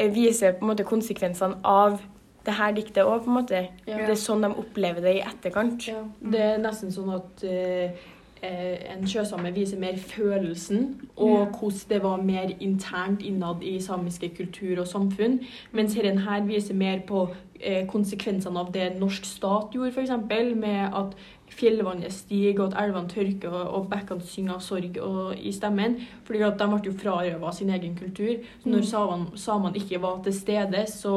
viser 0.07 0.55
på 0.55 0.63
en 0.63 0.71
måte 0.71 0.87
konsekvensene 0.87 1.59
av 1.67 1.99
det 2.45 2.55
her 2.55 2.75
diktet 2.75 3.03
òg, 3.03 3.25
på 3.25 3.31
en 3.31 3.37
måte. 3.41 3.63
Ja. 3.87 3.99
Det 4.05 4.13
er 4.13 4.19
sånn 4.19 4.45
de 4.45 4.51
opplever 4.61 5.03
det 5.03 5.17
i 5.19 5.25
etterkant. 5.25 5.89
Ja, 5.89 6.03
det 6.33 6.45
er 6.53 6.61
nesten 6.61 6.93
sånn 6.93 7.11
at 7.17 7.43
eh, 7.45 8.07
en 8.43 9.07
sjøsame 9.07 9.51
viser 9.53 9.79
mer 9.79 9.97
følelsen, 9.97 11.01
og 11.17 11.47
hvordan 11.59 11.89
det 11.89 12.03
var 12.03 12.21
mer 12.21 12.51
internt 12.59 13.21
innad 13.21 13.61
i 13.61 13.81
samiske 13.81 14.29
kultur 14.35 14.79
og 14.79 14.87
samfunn. 14.87 15.39
Mens 15.71 15.93
denne 15.93 16.21
her 16.21 16.45
viser 16.45 16.73
mer 16.73 16.99
på 17.07 17.27
eh, 17.59 17.87
konsekvensene 17.87 18.59
av 18.59 18.71
det 18.73 18.93
norsk 18.99 19.25
stat 19.25 19.75
gjorde, 19.75 19.91
f.eks. 19.91 20.11
Med 20.55 20.95
at 20.95 21.17
fjellvannet 21.49 22.13
stiger, 22.13 22.63
og 22.63 22.73
at 22.73 22.83
elvene 22.83 23.09
tørker, 23.09 23.49
og, 23.49 23.87
bekkene 23.91 24.23
synger 24.25 24.55
av 24.55 24.63
sorg 24.63 24.97
og, 25.01 25.35
i 25.35 25.51
stemmen. 25.51 25.99
fordi 26.23 26.41
at 26.41 26.59
de 26.59 26.67
ble 26.67 26.81
jo 26.85 26.97
frarøva 26.97 27.51
sin 27.53 27.69
egen 27.69 27.95
kultur. 27.95 28.35
Så 28.63 28.69
når 28.69 28.81
samene, 28.81 29.37
samene 29.37 29.75
ikke 29.75 30.01
var 30.01 30.23
til 30.23 30.33
stede, 30.33 30.85
så 30.87 31.15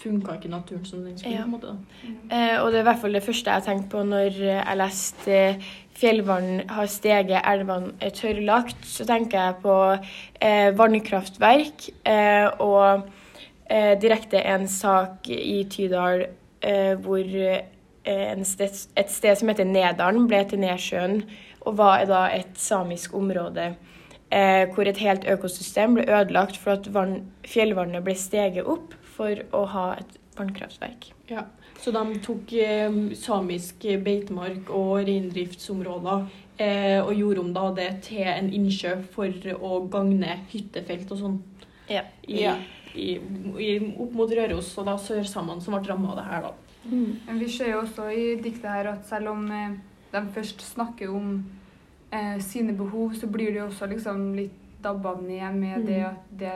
funka 0.00 0.36
ikke 0.38 0.50
naturen 0.52 0.84
som 0.88 1.04
den 1.04 1.18
skulle. 1.18 1.34
Ja. 1.34 1.44
på 1.44 1.50
en 1.50 1.54
måte 1.54 1.72
da. 1.72 2.10
Eh, 2.36 2.56
og 2.62 2.70
det 2.70 2.80
er 2.80 2.84
i 2.84 2.88
hvert 2.88 3.02
fall 3.02 3.16
det 3.16 3.24
første 3.24 3.56
jeg 3.56 3.66
tenkte 3.66 3.92
på 3.92 4.02
når 4.08 4.40
jeg 4.40 4.80
leste 4.80 5.36
eh, 5.36 5.70
'Fjellvann 6.00 6.62
har 6.68 6.86
steget, 6.88 7.42
elvene 7.44 7.92
er 8.00 8.10
tørrlagt'. 8.16 8.86
Så 8.88 9.04
tenker 9.04 9.38
jeg 9.38 9.54
på 9.60 9.74
eh, 10.40 10.70
vannkraftverk 10.78 11.90
eh, 12.08 12.46
og 12.56 13.02
eh, 13.68 14.00
direkte 14.00 14.40
en 14.40 14.64
sak 14.68 15.28
i 15.28 15.66
Tydal 15.68 16.24
eh, 16.62 16.94
hvor 16.94 17.36
en 18.10 18.44
sted, 18.44 18.80
et 18.96 19.12
sted 19.12 19.36
som 19.36 19.52
heter 19.52 19.68
Nedalen 19.68 20.24
ble 20.28 20.40
til 20.48 20.62
Nedsjøen, 20.62 21.20
og 21.68 21.76
var 21.76 22.06
da 22.08 22.22
et 22.32 22.56
samisk 22.56 23.14
område. 23.14 23.74
Eh, 24.32 24.64
hvor 24.72 24.86
et 24.86 25.02
helt 25.02 25.26
økosystem 25.28 25.98
ble 25.98 26.06
ødelagt 26.08 26.56
for 26.56 26.78
at 26.78 26.88
vann, 26.94 27.26
fjellvannet 27.44 28.04
ble 28.06 28.14
steget 28.14 28.64
opp 28.64 28.94
for 29.20 29.44
å 29.52 29.64
ha 29.74 29.86
et 30.00 30.16
vannkraftverk. 30.38 31.10
Ja. 31.28 31.44
Så 31.80 31.92
de 31.92 32.18
tok 32.24 32.52
eh, 32.56 32.96
samisk 33.20 33.84
beitemark 34.04 34.70
og 34.72 35.02
reindriftsområder 35.08 36.26
eh, 36.60 36.98
og 37.04 37.12
gjorde 37.16 37.40
om 37.44 37.52
da 37.56 37.66
det 37.76 37.88
til 38.08 38.24
en 38.28 38.48
innsjø 38.52 38.94
for 39.12 39.52
å 39.56 39.80
gagne 39.92 40.38
hyttefelt 40.52 41.12
og 41.12 41.20
sånn 41.20 41.38
Ja. 41.90 42.02
i, 42.28 42.42
Ja. 42.44 42.56
i, 42.94 43.18
i, 43.58 43.70
opp 43.98 44.12
mot 44.14 44.30
Røros, 44.30 44.72
og 44.78 44.86
da 44.86 44.96
sørsamene 44.98 45.60
som 45.62 45.74
ble 45.76 45.88
ramma 45.90 46.12
av 46.12 46.16
det 46.20 46.26
her, 46.30 46.42
da. 46.48 46.52
Men 46.90 47.38
vi 47.38 47.48
ser 47.52 47.72
jo 47.74 47.80
også 47.82 48.08
i 48.14 48.26
diktet 48.40 48.70
her 48.70 48.86
at 48.94 49.04
selv 49.08 49.32
om 49.34 49.44
eh, 49.52 49.74
de 50.12 50.22
først 50.34 50.62
snakker 50.72 51.10
om 51.12 51.44
eh, 52.12 52.38
sine 52.40 52.72
behov, 52.78 53.12
så 53.14 53.26
blir 53.30 53.52
det 53.52 53.60
jo 53.60 53.66
også 53.68 53.86
liksom 53.92 54.30
litt 54.38 54.56
dabba 54.82 55.16
ned 55.20 55.54
med 55.60 55.78
Mm. 55.80 55.86
det, 55.86 56.14
det 56.40 56.54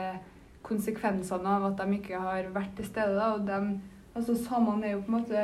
konsekvensene 0.64 1.56
av 1.56 1.68
at 1.70 1.80
de 1.82 1.98
ikke 1.98 2.20
har 2.20 2.48
vært 2.54 2.76
til 2.78 2.88
stede. 2.88 3.14
Da. 3.18 3.32
Og 3.36 3.46
de, 3.48 3.80
altså 4.16 4.36
Samene 4.44 4.88
er 4.88 4.96
jo 4.96 5.02
på 5.04 5.12
en 5.12 5.18
måte 5.18 5.42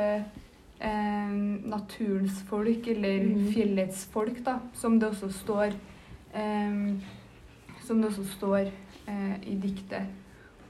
eh, 0.81 1.35
naturens 1.71 2.41
folk, 2.49 2.87
eller 2.87 3.23
Mm. 3.23 3.51
fjellets 3.53 4.05
folk, 4.11 4.43
da, 4.45 4.59
som 4.73 4.99
det 4.99 5.09
også 5.09 5.29
står 5.31 5.73
eh, 6.33 6.95
Som 7.81 8.01
det 8.01 8.09
også 8.11 8.25
står 8.37 8.71
eh, 9.07 9.37
i 9.47 9.55
diktet. 9.55 10.07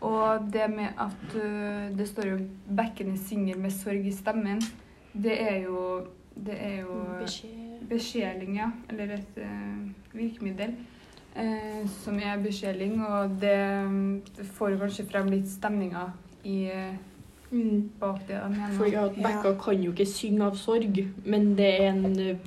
Og 0.01 0.47
det 0.53 0.65
med 0.73 0.87
at 0.97 1.35
uh, 1.35 1.97
det 1.97 2.07
står 2.09 2.25
jo 2.25 2.37
'bekkene 2.75 3.17
synger 3.17 3.57
med 3.57 3.69
sorg 3.71 4.05
i 4.07 4.11
stemmen', 4.11 4.63
det 5.13 5.35
er 5.41 5.57
jo, 5.61 6.07
det 6.35 6.55
er 6.57 6.79
jo 6.81 6.95
besjeling, 7.89 8.55
ja. 8.57 8.71
Eller 8.89 9.13
et 9.13 9.37
uh, 9.37 9.91
virkemiddel 10.13 10.73
eh, 11.35 11.85
som 12.03 12.19
er 12.19 12.37
besjeling. 12.43 13.01
Og 13.05 13.29
det, 13.41 13.57
det 14.37 14.45
får 14.57 14.77
kanskje 14.81 15.05
frem 15.11 15.29
litt 15.33 15.47
stemninger 15.49 16.11
i, 16.43 16.67
Mm. 17.51 17.89
bak 17.99 18.21
det 18.27 18.37
de 18.39 18.49
mener. 18.49 18.77
Fordi 18.77 18.93
at 18.95 19.15
Bekka 19.19 19.49
kan 19.59 19.81
jo 19.83 19.91
ikke 19.91 20.05
synge 20.07 20.45
av 20.45 20.55
sorg, 20.55 21.01
men 21.25 21.49
det 21.57 21.65
er 21.81 21.89
en 21.89 22.05
eh, 22.19 22.37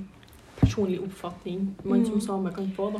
personlig 0.57 0.97
oppfatning 1.03 1.75
man 1.83 1.99
Mm. 1.99 2.05
som 2.07 2.21
same 2.21 2.51
kan 2.55 2.71
få, 2.75 2.87
da. 2.93 2.99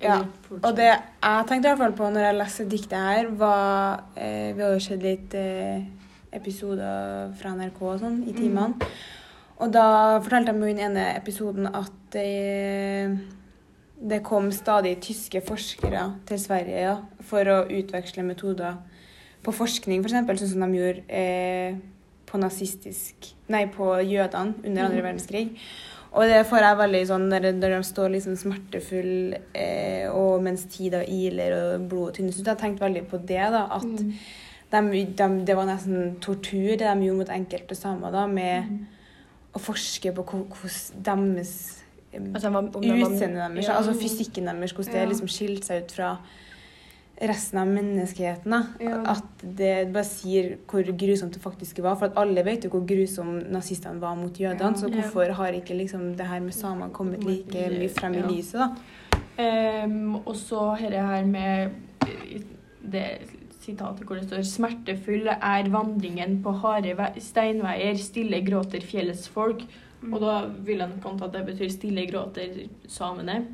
Ja, 0.00 0.22
Og 0.62 0.76
det 0.76 0.86
jeg 0.86 1.44
tenkte 1.46 1.68
i 1.68 1.74
hvert 1.74 1.78
fall 1.78 1.92
på 1.92 2.08
når 2.10 2.20
jeg 2.24 2.34
leste 2.38 2.64
diktet 2.70 2.96
her, 2.98 3.28
var 3.28 4.04
eh, 4.16 4.54
Vi 4.56 4.62
har 4.62 4.72
jo 4.72 4.78
sett 4.80 5.02
litt 5.02 5.34
eh, 5.34 5.82
episoder 6.32 7.34
fra 7.36 7.50
NRK 7.54 7.82
og 7.82 8.00
sånn 8.00 8.22
i 8.28 8.32
timene. 8.32 8.74
Og 9.60 9.70
da 9.72 10.18
fortalte 10.20 10.52
de 10.52 10.58
jo 10.58 10.64
i 10.70 10.72
den 10.72 10.90
ene 10.90 11.04
episoden 11.16 11.66
at 11.68 12.16
eh, 12.16 13.12
det 14.00 14.22
kom 14.22 14.50
stadig 14.52 14.98
tyske 15.00 15.40
forskere 15.40 16.14
til 16.28 16.38
Sverige 16.38 16.80
ja, 16.84 16.96
for 17.24 17.44
å 17.48 17.62
utveksle 17.70 18.22
metoder 18.26 18.76
på 19.42 19.52
forskning, 19.54 20.02
f.eks., 20.04 20.40
sånn 20.42 20.52
som 20.52 20.64
de 20.66 20.78
gjorde 20.78 21.04
eh, 21.08 21.76
på 22.26 22.38
nazistisk 22.42 23.30
Nei, 23.48 23.66
på 23.70 23.92
jødene 24.02 24.54
under 24.66 24.84
andre 24.84 24.98
Mhm. 25.02 25.04
verdenskrig. 25.06 25.58
Og 26.16 26.22
det 26.28 26.46
får 26.48 26.58
jeg 26.64 26.76
veldig 26.78 27.06
sånn 27.06 27.28
når, 27.28 27.60
de 27.60 27.82
står 27.84 28.08
liksom 28.10 28.36
smertefull 28.36 29.36
eh, 29.54 30.08
og 30.10 30.42
mens 30.42 30.64
tida 30.64 31.02
iler 31.04 31.52
og 31.74 31.88
blodet 31.90 32.14
tynnes 32.16 32.38
ut. 32.40 32.46
Jeg 32.46 32.58
tenkte 32.58 32.84
veldig 32.86 33.06
på 33.10 33.18
det, 33.26 33.50
da. 33.52 33.66
At 33.70 33.82
Mm. 33.84 34.12
de, 34.72 35.04
de, 35.04 35.44
det 35.44 35.56
var 35.56 35.66
nesten 35.66 36.16
tortur 36.20 36.76
det 36.76 36.78
de 36.78 37.06
gjorde 37.06 37.18
mot 37.18 37.28
enkelte 37.28 37.76
samer 37.76 38.10
da, 38.12 38.26
med 38.26 38.64
Mm. 38.64 38.86
å 39.54 39.58
forske 39.60 40.12
på 40.14 40.24
hvordan 40.24 41.34
deres 41.34 41.82
Altså, 42.14 42.48
utseendet 42.48 43.36
deres, 43.36 43.66
Ja. 43.66 43.76
altså 43.76 43.92
fysikken 43.92 44.46
deres, 44.46 44.72
hvordan 44.72 44.92
det 44.92 45.02
Ja. 45.02 45.08
liksom 45.08 45.28
skilte 45.28 45.66
seg 45.66 45.82
ut 45.84 45.92
fra 45.92 46.18
resten 47.22 47.58
av 47.58 47.66
menneskeheten. 47.66 48.66
Ja. 48.80 49.02
At 49.06 49.44
det 49.56 49.92
bare 49.92 50.04
sier 50.04 50.56
hvor 50.68 50.82
grusomt 50.82 51.32
det 51.32 51.42
faktisk 51.42 51.80
var. 51.82 51.96
For 51.96 52.06
at 52.06 52.16
alle 52.16 52.44
vet 52.44 52.64
jo 52.64 52.70
hvor 52.70 52.86
grusom 52.86 53.38
nazistene 53.52 54.00
var 54.00 54.16
mot 54.16 54.32
jødene. 54.32 54.76
Så 54.76 54.90
hvorfor 54.92 55.32
har 55.32 55.52
ikke 55.52 55.76
liksom 55.76 56.16
det 56.16 56.26
her 56.26 56.40
med 56.40 56.52
samene 56.52 56.92
kommet 56.92 57.24
like 57.24 57.70
mye 57.70 57.88
frem 57.88 58.14
i 58.14 58.22
lyset, 58.22 58.60
da? 58.60 58.76
Um, 59.38 60.16
og 60.16 60.34
så 60.34 60.78
dette 60.80 61.06
her 61.06 61.24
med 61.24 61.70
eh, 62.06 62.40
det 62.90 63.18
sitatet 63.60 64.06
hvor 64.06 64.16
det 64.16 64.28
står 64.28 64.44
'Smertefull 64.44 65.26
er 65.28 65.68
vandringen 65.68 66.42
på 66.42 66.54
harde 66.62 66.94
steinveier, 67.18 67.96
stille 67.98 68.40
gråter 68.46 68.80
fjellets 68.80 69.28
folk'. 69.28 69.66
Mm. 70.06 70.14
Og 70.14 70.20
da 70.22 70.34
vil 70.64 70.80
han 70.80 70.90
nok 70.96 71.06
anta 71.12 71.24
at 71.26 71.32
det 71.32 71.46
betyr 71.46 71.68
'stille 71.70 72.06
gråter 72.10 72.68
samene', 72.88 73.44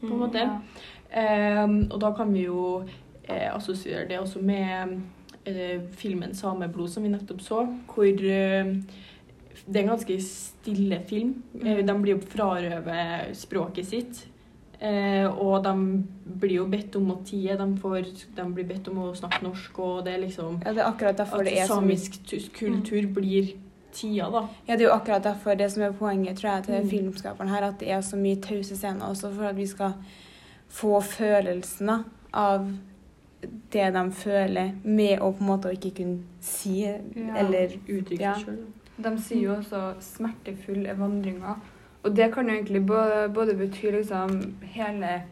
på 0.00 0.06
en 0.06 0.18
måte. 0.18 0.38
Ja. 0.38 1.62
Em, 1.64 1.88
og 1.90 2.00
da 2.00 2.12
kan 2.12 2.32
vi 2.32 2.44
jo 2.44 2.82
eh, 3.28 3.54
assosiere 3.54 4.08
det 4.08 4.18
også 4.18 4.40
med 4.42 5.00
eh, 5.46 5.80
filmen 5.92 6.30
'Sameblod', 6.32 6.88
som 6.88 7.02
vi 7.02 7.08
nettopp 7.08 7.40
så, 7.40 7.66
hvor 7.94 8.04
eh, 8.04 8.74
det 9.66 9.76
er 9.76 9.80
en 9.82 9.88
ganske 9.96 10.20
stille 10.22 11.00
film. 11.08 11.42
Eh, 11.64 11.84
de 11.86 11.94
blir 12.02 12.14
jo 12.14 12.20
frarøvet 12.28 13.36
språket 13.36 13.86
sitt. 13.86 14.26
Eh, 14.80 15.26
og 15.26 15.64
de 15.64 16.04
blir 16.40 16.54
jo 16.60 16.66
bedt 16.70 16.96
om 16.96 17.10
å 17.10 17.16
tie. 17.26 17.56
De, 17.58 17.76
får, 17.82 18.04
de 18.36 18.44
blir 18.54 18.64
bedt 18.68 18.88
om 18.88 18.98
å 18.98 19.14
snakke 19.14 19.42
norsk, 19.42 19.78
og 19.78 20.04
det 20.04 20.14
er 20.14 20.20
liksom 20.22 20.60
Ja, 20.64 20.72
det 20.72 20.82
er 20.84 20.92
akkurat 20.92 21.18
derfor 21.18 21.42
det 21.42 21.58
er 21.58 21.66
samisk 21.66 22.20
tu- 22.26 22.50
kultur 22.54 23.08
blir 23.12 23.56
tia, 23.98 24.28
da. 24.30 24.44
Ja, 24.68 24.76
det 24.76 24.84
er 24.84 24.88
jo 24.88 24.94
akkurat 24.96 25.24
derfor 25.26 25.54
det 25.58 25.70
som 25.74 25.82
er 25.82 25.92
poenget 25.98 26.38
tror 26.38 26.50
jeg, 26.56 26.64
til 26.64 26.82
Mm. 26.82 26.90
filmskaperen 26.90 27.48
her, 27.50 27.62
at 27.68 27.78
det 27.80 27.90
er 27.90 28.00
så 28.00 28.16
mye 28.16 28.40
tause 28.40 28.76
scener 28.76 29.08
også 29.10 29.32
for 29.34 29.44
at 29.50 29.56
vi 29.56 29.66
skal 29.66 29.92
få 30.68 31.00
følelsen 31.00 31.86
da, 31.86 31.98
av 32.34 32.66
det 33.72 33.92
de 33.94 34.10
føler, 34.12 34.72
med 34.84 35.20
å 35.20 35.30
på 35.32 35.40
en 35.40 35.46
måte 35.46 35.70
ikke 35.72 35.94
kunne 35.96 36.18
si 36.40 36.84
eller 36.84 37.68
Uttrykke 37.88 38.20
Ja. 38.20 38.34
seg 38.34 38.44
sjøl. 38.46 38.66
De 38.98 39.18
sier 39.22 39.42
jo 39.42 39.54
også 39.54 39.94
'smertefull 40.00 40.86
er 40.86 40.94
vandringa'. 40.94 41.56
Og 42.04 42.14
det 42.16 42.32
kan 42.34 42.46
jo 42.48 42.54
egentlig 42.54 42.86
både, 42.86 43.28
både 43.34 43.54
bety 43.54 43.90
liksom 43.92 44.54
hele 44.62 45.22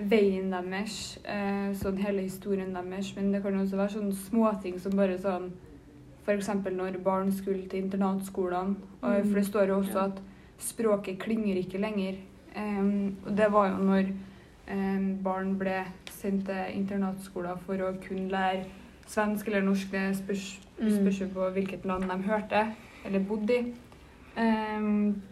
veien 0.00 0.50
deres, 0.50 1.18
eh, 1.24 1.72
sånn 1.74 1.96
hele 1.98 2.22
historien 2.22 2.72
deres, 2.74 3.14
men 3.16 3.32
det 3.32 3.42
kan 3.42 3.52
jo 3.54 3.60
også 3.60 3.76
være 3.76 3.90
sånne 3.90 4.14
småting 4.14 4.80
som 4.80 4.92
bare 4.96 5.18
sånn 5.18 5.52
F.eks. 6.24 6.48
når 6.72 6.98
barn 7.04 7.32
skulle 7.32 7.68
til 7.68 7.84
internatskolene. 7.84 8.76
Og, 9.02 9.26
for 9.26 9.34
det 9.34 9.46
står 9.46 9.68
jo 9.68 9.78
også 9.78 9.98
at 9.98 10.22
språket 10.58 11.18
klinger 11.18 11.56
ikke 11.60 11.78
lenger. 11.78 12.14
Um, 12.56 13.16
og 13.26 13.36
det 13.36 13.52
var 13.52 13.68
jo 13.68 13.76
når 13.84 14.08
um, 14.72 15.18
barn 15.24 15.58
ble 15.58 15.82
sendt 16.10 16.46
til 16.46 16.78
internatskoler 16.78 17.58
for 17.66 17.82
å 17.82 17.92
kunne 18.06 18.30
lære 18.32 18.64
svensk 19.06 19.48
eller 19.50 19.66
norsk. 19.66 19.90
Det 19.92 20.16
spørs, 20.16 20.60
Mm. 20.74 20.90
spørs 20.90 21.20
jo 21.20 21.26
på 21.30 21.50
hvilket 21.54 21.84
land 21.86 22.02
de 22.10 22.16
hørte 22.26 22.74
eller 23.04 23.20
bodde 23.28 23.54
i. 23.54 23.74
Um, 24.36 25.22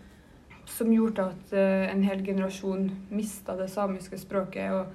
som 0.67 0.93
gjorde 0.93 1.25
at 1.25 1.53
uh, 1.53 1.91
en 1.91 2.03
hel 2.03 2.23
generasjon 2.25 2.91
mista 3.11 3.57
det 3.59 3.71
samiske 3.71 4.19
språket. 4.19 4.71
Og 4.73 4.87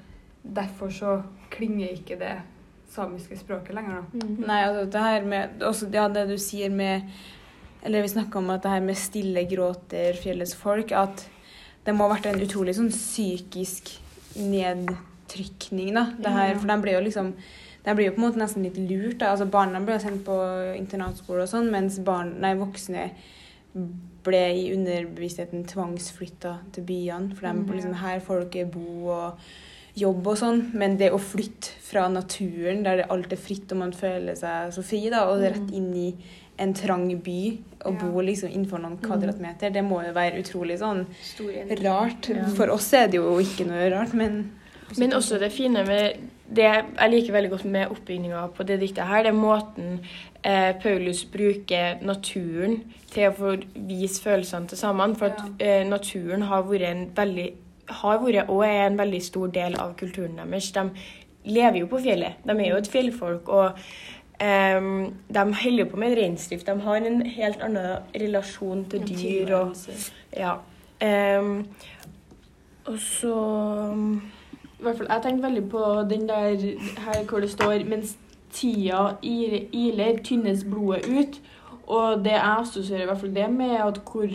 derfor 0.55 0.89
så 0.89 1.21
klinger 1.49 1.87
ikke 1.89 2.19
det 2.19 2.37
samiske 2.97 3.37
språket 3.39 3.75
lenger, 3.77 4.01
da. 4.01 4.27
Nei, 4.49 4.59
altså 4.67 4.85
det 4.97 5.03
her 5.07 5.27
med 5.31 5.63
også, 5.69 5.89
Ja, 5.93 6.07
det 6.09 6.25
du 6.31 6.35
sier 6.41 6.69
med 6.73 7.07
Eller 7.83 8.01
vi 8.03 8.09
snakka 8.11 8.39
om 8.41 8.49
at 8.51 8.63
det 8.65 8.71
her 8.73 8.81
med 8.83 8.97
stille 8.99 9.45
gråter 9.47 10.17
fjellets 10.19 10.55
folk, 10.57 10.91
at 10.91 11.27
det 11.85 11.93
må 11.95 12.07
ha 12.09 12.15
vært 12.17 12.25
en 12.33 12.41
utrolig 12.43 12.73
sånn 12.75 12.89
psykisk 12.91 13.93
nedtrykning, 14.35 15.93
da. 15.95 16.07
Det 16.19 16.33
her, 16.33 16.55
for 16.59 16.67
de 16.67 16.77
blir 16.83 16.97
jo 16.97 17.05
liksom 17.05 17.31
de 17.87 17.93
blir 17.95 18.09
jo 18.09 18.15
på 18.17 18.19
en 18.19 18.25
måte 18.25 18.41
nesten 18.41 18.65
litt 18.65 18.75
lurt. 18.89 19.19
da, 19.21 19.29
altså 19.31 19.45
Barna 19.47 19.79
ble 19.79 19.95
sendt 20.03 20.25
på 20.27 20.35
internatskole 20.75 21.45
og 21.45 21.47
sånn, 21.47 21.69
mens 21.71 21.99
barn, 22.03 22.33
nei, 22.43 22.51
voksne 22.59 23.05
ble 24.27 24.41
i 24.57 24.65
underbevisstheten 24.75 25.63
tvangsflytta 25.69 26.57
til 26.75 26.83
byene. 26.83 27.33
For 27.37 27.47
de, 27.47 27.53
Mm. 27.53 27.71
liksom, 27.77 27.93
her 28.01 28.19
får 28.19 28.49
dere 28.51 28.65
bo 28.73 29.07
og 29.07 29.39
jobb 29.97 30.27
og 30.33 30.39
sånn. 30.39 30.63
Men 30.77 30.97
det 30.99 31.11
å 31.13 31.21
flytte 31.21 31.75
fra 31.87 32.07
naturen, 32.11 32.83
der 32.85 33.01
det 33.01 33.07
alt 33.13 33.33
er 33.33 33.41
fritt 33.41 33.71
og 33.73 33.81
man 33.81 33.95
føler 33.95 34.37
seg 34.39 34.75
så 34.75 34.83
fri, 34.85 35.07
da, 35.13 35.25
og 35.31 35.43
rett 35.45 35.73
inn 35.75 35.89
i 35.97 36.11
en 36.57 36.73
trang 36.73 37.05
by 37.21 37.41
og 37.85 37.99
bo 38.01 38.21
liksom 38.25 38.49
innenfor 38.49 38.81
noen 38.81 38.97
kvadratmeter, 39.01 39.69
det 39.73 39.83
må 39.85 40.01
jo 40.07 40.13
være 40.15 40.41
utrolig 40.41 40.79
sånn 40.81 41.03
rart. 41.83 42.31
For 42.57 42.73
oss 42.73 42.89
er 42.97 43.11
det 43.11 43.19
jo 43.19 43.35
ikke 43.43 43.67
noe 43.69 43.91
rart, 43.93 44.15
men 44.17 44.45
Men 44.95 45.11
også 45.13 45.35
det 45.35 45.49
fine 45.51 45.81
med 45.83 46.29
det 46.47 46.63
jeg 46.63 47.11
liker 47.11 47.33
veldig 47.35 47.49
godt 47.51 47.65
med 47.67 47.91
oppbygninga 47.91 48.45
på 48.55 48.63
det 48.63 48.77
diktet 48.79 49.09
her, 49.09 49.25
det 49.25 49.33
er 49.33 49.35
måten 49.35 49.97
eh, 50.43 50.71
Paulus 50.79 51.25
bruker 51.27 51.99
naturen 52.07 52.77
til 53.11 53.27
å 53.27 53.33
få 53.35 53.55
vise 53.75 54.21
følelsene 54.23 54.71
til 54.71 54.79
sammen. 54.79 55.15
For 55.19 55.33
at 55.33 55.59
eh, 55.59 55.83
naturen 55.87 56.47
har 56.47 56.63
vært 56.69 56.87
en 56.87 57.03
veldig 57.17 57.49
har 57.89 58.19
vært 58.23 58.49
og 58.49 58.65
er 58.65 58.87
en 58.87 58.99
veldig 58.99 59.21
stor 59.23 59.47
del 59.47 59.77
av 59.79 59.95
kulturen 59.99 60.37
deres. 60.37 60.71
De 60.71 60.89
lever 61.47 61.79
jo 61.79 61.89
på 61.91 62.01
fjellet. 62.03 62.39
De 62.43 62.55
er 62.55 62.69
jo 62.69 62.79
et 62.79 62.91
fjellfolk. 62.91 63.49
og 63.49 63.71
um, 64.41 65.13
de 65.33 65.43
holder 65.63 65.83
jo 65.83 65.89
på 65.91 65.97
med 65.97 66.17
reindrift. 66.17 66.67
De 66.67 66.79
har 66.81 66.95
en 66.95 67.21
helt 67.25 67.61
annen 67.61 68.03
relasjon 68.15 68.85
til 68.85 69.07
dyr. 69.07 69.53
og 69.55 69.75
ja. 70.37 70.57
Um, 71.39 71.67
og 72.87 72.99
så 72.99 73.35
I 74.79 74.83
hvert 74.83 74.97
fall, 74.97 75.07
Jeg 75.09 75.21
tenkte 75.23 75.47
veldig 75.47 75.69
på 75.69 75.83
den 76.09 76.29
der 76.29 76.55
her 76.97 77.23
hvor 77.29 77.39
det 77.39 77.51
står 77.51 77.85
mens 77.85 78.17
tida 78.53 79.17
iler, 79.21 80.23
tynnes 80.23 80.63
blodet 80.63 81.05
ut. 81.05 81.41
Og 81.87 82.23
det 82.23 82.31
jeg 82.31 82.55
assosierer 82.59 83.01
i 83.01 83.05
hvert 83.05 83.19
fall 83.19 83.35
det 83.35 83.49
med 83.49 83.75
at 83.75 83.99
hvor, 84.11 84.27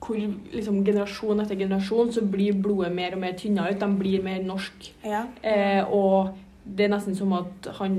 hvor 0.00 0.16
liksom 0.52 0.84
generasjon 0.84 1.42
etter 1.42 1.58
generasjon 1.60 2.12
så 2.12 2.22
blir 2.24 2.56
blodet 2.56 2.92
mer 2.94 3.16
og 3.16 3.20
mer 3.24 3.34
tynna 3.38 3.68
ut. 3.70 3.80
De 3.80 3.88
blir 3.98 4.22
mer 4.24 4.42
norsk. 4.42 4.92
ja. 5.04 5.26
Eh, 5.42 5.84
og 5.84 6.38
det 6.64 6.86
er 6.86 6.92
nesten 6.92 7.16
som 7.16 7.32
at 7.34 7.68
han 7.80 7.96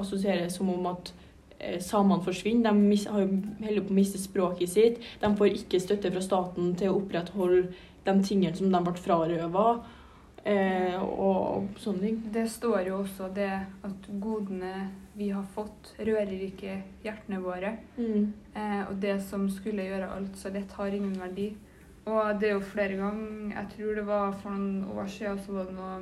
assosierer 0.00 0.48
som 0.48 0.70
om 0.70 0.86
at 0.86 1.12
eh, 1.58 1.80
samene 1.82 2.24
forsvinner. 2.24 2.70
De 2.70 2.88
mis, 2.88 3.06
har 3.06 3.24
jo 3.24 3.40
holder 3.64 3.86
på 3.86 3.94
å 3.94 3.98
miste 3.98 4.20
språket 4.22 4.70
sitt. 4.70 5.02
De 5.20 5.30
får 5.36 5.58
ikke 5.60 5.82
støtte 5.82 6.12
fra 6.14 6.22
staten 6.24 6.74
til 6.78 6.90
å 6.90 7.00
opprettholde 7.00 7.66
de 8.04 8.14
tingene 8.24 8.56
som 8.56 8.72
de 8.72 8.82
ble 8.86 8.96
frarøva. 9.00 9.68
Eh, 10.44 10.98
og 11.00 11.78
sånne 11.80 12.04
ting. 12.04 12.20
Det 12.34 12.48
står 12.52 12.90
jo 12.90 13.00
også 13.02 13.30
det 13.34 13.52
at 13.86 14.10
godene 14.20 14.90
vi 15.16 15.30
har 15.30 15.44
fått, 15.54 15.94
rører 15.98 16.40
ikke 16.48 16.80
hjertene 17.04 17.38
våre. 17.42 17.76
Eh, 18.54 18.82
og 18.88 18.96
det 19.02 19.20
som 19.22 19.46
skulle 19.50 19.86
gjøre 19.86 20.10
alt 20.16 20.36
så 20.36 20.50
lett, 20.54 20.72
har 20.72 20.86
ingen 20.94 21.14
verdi. 21.20 21.52
Og 22.04 22.40
det 22.40 22.48
er 22.50 22.52
jo 22.52 22.60
flere 22.60 22.96
ganger 22.98 23.54
Jeg 23.54 23.68
tror 23.76 23.94
det 23.96 24.02
var 24.06 24.32
for 24.42 24.50
noen 24.50 24.84
år 24.92 25.06
siden 25.08 25.38
så 25.40 25.52
var 25.52 25.70
det 25.70 25.74
noe 25.78 25.94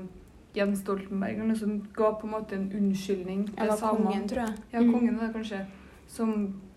Jens 0.57 0.81
Stoltenberg 0.83 1.37
eller 1.37 1.47
noe 1.53 1.61
som 1.61 1.77
ga 1.95 2.09
på 2.19 2.27
en 2.27 2.33
måte 2.33 2.57
en 2.57 2.73
unnskyldning 2.75 3.45
Eller 3.57 3.77
kongen, 3.79 4.25
tror 4.29 4.43
jeg. 4.43 4.57
Ja, 4.73 4.81
kongen 4.81 5.19
var 5.21 5.27
det 5.29 5.37
kanskje. 5.37 5.61
Som 6.09 6.33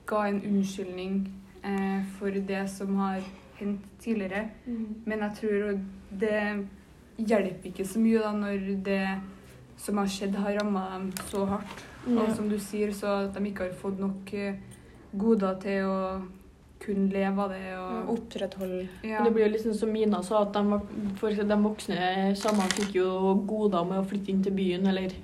ga 0.05 0.27
en 0.27 0.41
unnskyldning 0.45 1.17
eh, 1.63 2.05
for 2.19 2.29
det 2.29 2.61
som 2.69 2.95
har 3.01 3.25
hendt 3.57 3.81
tidligere. 3.99 4.49
Men 5.05 5.19
jeg 5.25 5.31
tror 5.41 5.79
det 6.11 6.67
hjelper 7.17 7.71
ikke 7.71 7.85
så 7.87 7.99
mye 7.99 8.21
da 8.21 8.31
når 8.35 8.69
det 8.85 9.01
som 9.77 9.97
har 9.97 10.07
skjedd, 10.07 10.35
har 10.35 10.59
ramma 10.61 10.85
dem 10.93 11.11
så 11.31 11.45
hardt. 11.49 11.85
Og 12.07 12.35
som 12.35 12.49
du 12.49 12.57
sier, 12.61 12.91
så 12.93 13.25
at 13.25 13.33
de 13.37 13.49
ikke 13.49 13.65
har 13.67 13.77
fått 13.79 13.99
nok 13.99 14.33
eh, 14.37 14.55
goder 15.17 15.55
til 15.63 15.85
å 15.89 15.99
kunne 16.85 17.09
leve 17.09 17.41
av 17.41 17.49
det. 17.49 17.61
Og, 17.79 18.09
Opprettholde 18.17 18.81
ja. 19.03 19.23
Det 19.25 19.31
blir 19.33 19.47
jo 19.47 19.53
liksom 19.55 19.73
som 19.73 19.91
Mina 19.93 20.21
sa, 20.23 20.43
at 20.45 20.53
de, 20.53 20.79
for 21.17 21.29
de 21.33 21.57
voksne 21.63 22.35
samene 22.37 22.69
fikk 22.77 22.97
jo 22.99 23.07
goder 23.47 23.87
med 23.87 24.03
å 24.03 24.07
flytte 24.09 24.33
inn 24.33 24.43
til 24.45 24.53
byen, 24.57 24.85
eller 24.91 25.15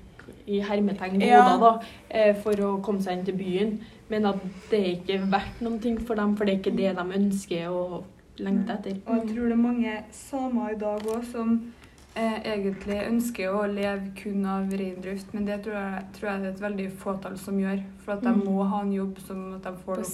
i 0.48 0.62
hermetegn 0.66 1.20
goder, 1.20 1.28
Ja. 1.28 1.58
da, 1.62 1.74
eh, 2.10 2.34
for 2.42 2.54
å 2.66 2.72
komme 2.82 3.02
seg 3.04 3.20
inn 3.20 3.26
til 3.26 3.38
byen. 3.38 3.76
Men 4.10 4.26
at 4.26 4.40
det 4.72 4.80
er 4.80 4.96
ikke 4.96 5.20
verdt 5.32 5.62
noen 5.62 5.80
ting 5.80 6.00
for 6.00 6.16
dem, 6.16 6.36
for 6.36 6.46
det 6.46 6.56
er 6.56 6.60
ikke 6.60 6.78
det 6.78 6.96
de 6.98 7.20
ønsker 7.20 7.70
og 7.70 8.04
lengter 8.42 8.74
etter. 8.80 8.98
Og 9.06 9.16
jeg 9.20 9.36
tror 9.36 9.44
det 9.48 9.52
er 9.52 9.62
mange 9.62 9.94
samer 10.12 10.74
i 10.74 10.80
dag 10.82 11.06
òg 11.14 11.24
som 11.32 11.74
eh, 12.16 12.38
egentlig 12.44 12.98
ønsker 13.08 13.50
å 13.56 13.62
leve 13.72 14.12
kun 14.18 14.46
av 14.46 14.70
reindrift, 14.72 15.34
men 15.34 15.46
det 15.48 15.62
tror 15.64 15.76
jeg, 15.78 16.06
tror 16.18 16.30
jeg 16.32 16.42
det 16.42 16.48
er 16.50 16.54
et 16.54 16.62
veldig 16.66 16.88
fåtall 17.00 17.38
som 17.40 17.60
gjør. 17.60 17.82
For 18.06 18.14
at 18.14 18.22
de 18.26 18.30
Mm. 18.36 18.44
må 18.46 18.64
ha 18.68 18.82
en 18.82 18.94
jobb 18.94 19.20
som 19.26 19.54
at 19.56 19.64
de 19.64 19.74
får 19.86 19.98
nok 19.98 20.08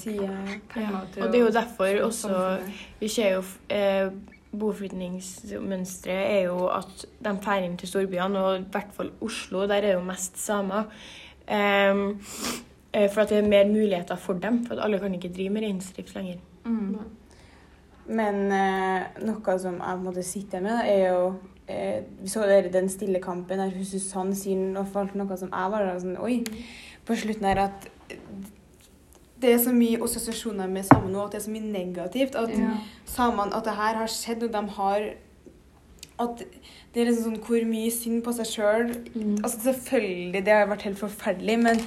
penger 0.74 0.92
Ja, 0.92 1.02
til 1.14 1.24
og 1.24 1.32
det 1.32 1.40
er 1.42 1.46
jo 1.46 1.52
derfor 1.52 1.86
også 2.08 2.28
samfunnet. 2.28 2.82
Vi 3.00 3.08
ser 3.08 3.34
jo 3.34 3.44
eh, 3.70 4.10
Boflytningsmønsteret 4.58 6.30
er 6.38 6.44
jo 6.48 6.68
at 6.72 7.06
de 7.24 7.34
drar 7.44 7.64
inn 7.66 7.78
til 7.78 7.90
storbyene, 7.90 8.40
og 8.40 8.60
i 8.62 8.66
hvert 8.72 8.94
fall 8.96 9.12
Oslo, 9.22 9.66
der 9.68 9.76
er 9.78 9.82
det 9.82 9.94
jo 9.98 10.04
mest 10.08 10.38
samer. 10.40 10.88
Eh, 11.48 12.04
for 13.12 13.22
at 13.22 13.30
det 13.30 13.38
er 13.44 13.50
mer 13.50 13.68
muligheter 13.70 14.16
for 14.18 14.34
dem, 14.42 14.64
for 14.66 14.76
at 14.78 14.84
alle 14.86 15.00
kan 15.00 15.14
ikke 15.14 15.34
drive 15.36 15.50
med 15.54 15.62
reindrift 15.68 16.16
lenger. 16.16 16.40
Mm. 16.66 16.98
Men 18.08 18.52
eh, 18.52 19.04
noe 19.28 19.58
som 19.60 19.78
jeg 19.84 20.00
måtte 20.02 20.24
sitte 20.24 20.62
med, 20.64 20.80
er 20.88 21.10
jo 21.12 21.34
eh, 21.68 22.02
Vi 22.22 22.30
så 22.32 22.46
der, 22.48 22.70
den 22.74 22.90
stille 22.90 23.20
kampen 23.24 23.60
der 23.60 23.72
Susann 23.84 24.34
sier 24.36 24.58
noe, 24.58 25.08
noe 25.16 25.38
som 25.38 25.52
jeg 25.54 25.72
var 25.74 25.88
sånn 26.00 26.18
Oi. 26.24 26.42
På 27.08 27.16
slutten 27.16 27.48
her 27.48 27.64
at 27.68 27.88
det 29.38 29.52
er 29.54 29.60
så 29.62 29.70
mye 29.70 30.00
assosiasjoner 30.02 30.68
med 30.68 30.88
samene 30.88 31.14
nå, 31.14 31.26
at 31.28 31.36
det 31.36 31.38
er 31.42 31.46
så 31.46 31.52
mye 31.54 31.72
negativt. 31.72 32.36
At 32.36 32.50
Ja. 32.50 32.72
samene 33.06 33.54
At 33.54 33.66
det 33.66 33.76
her 33.78 33.96
har 34.02 34.08
skjedd, 34.10 34.44
og 34.44 34.52
de 34.52 34.68
har 34.80 35.10
At 36.20 36.40
det 36.94 37.02
er 37.04 37.12
liksom 37.12 37.36
sånn 37.36 37.44
hvor 37.46 37.66
mye 37.70 37.92
synd 37.94 38.24
på 38.26 38.34
seg 38.34 38.48
sjøl. 38.50 38.88
Mm. 39.14 39.36
Altså 39.44 39.60
selvfølgelig, 39.68 40.46
det 40.46 40.54
har 40.54 40.66
vært 40.66 40.82
helt 40.88 40.98
forferdelig, 40.98 41.58
men 41.62 41.78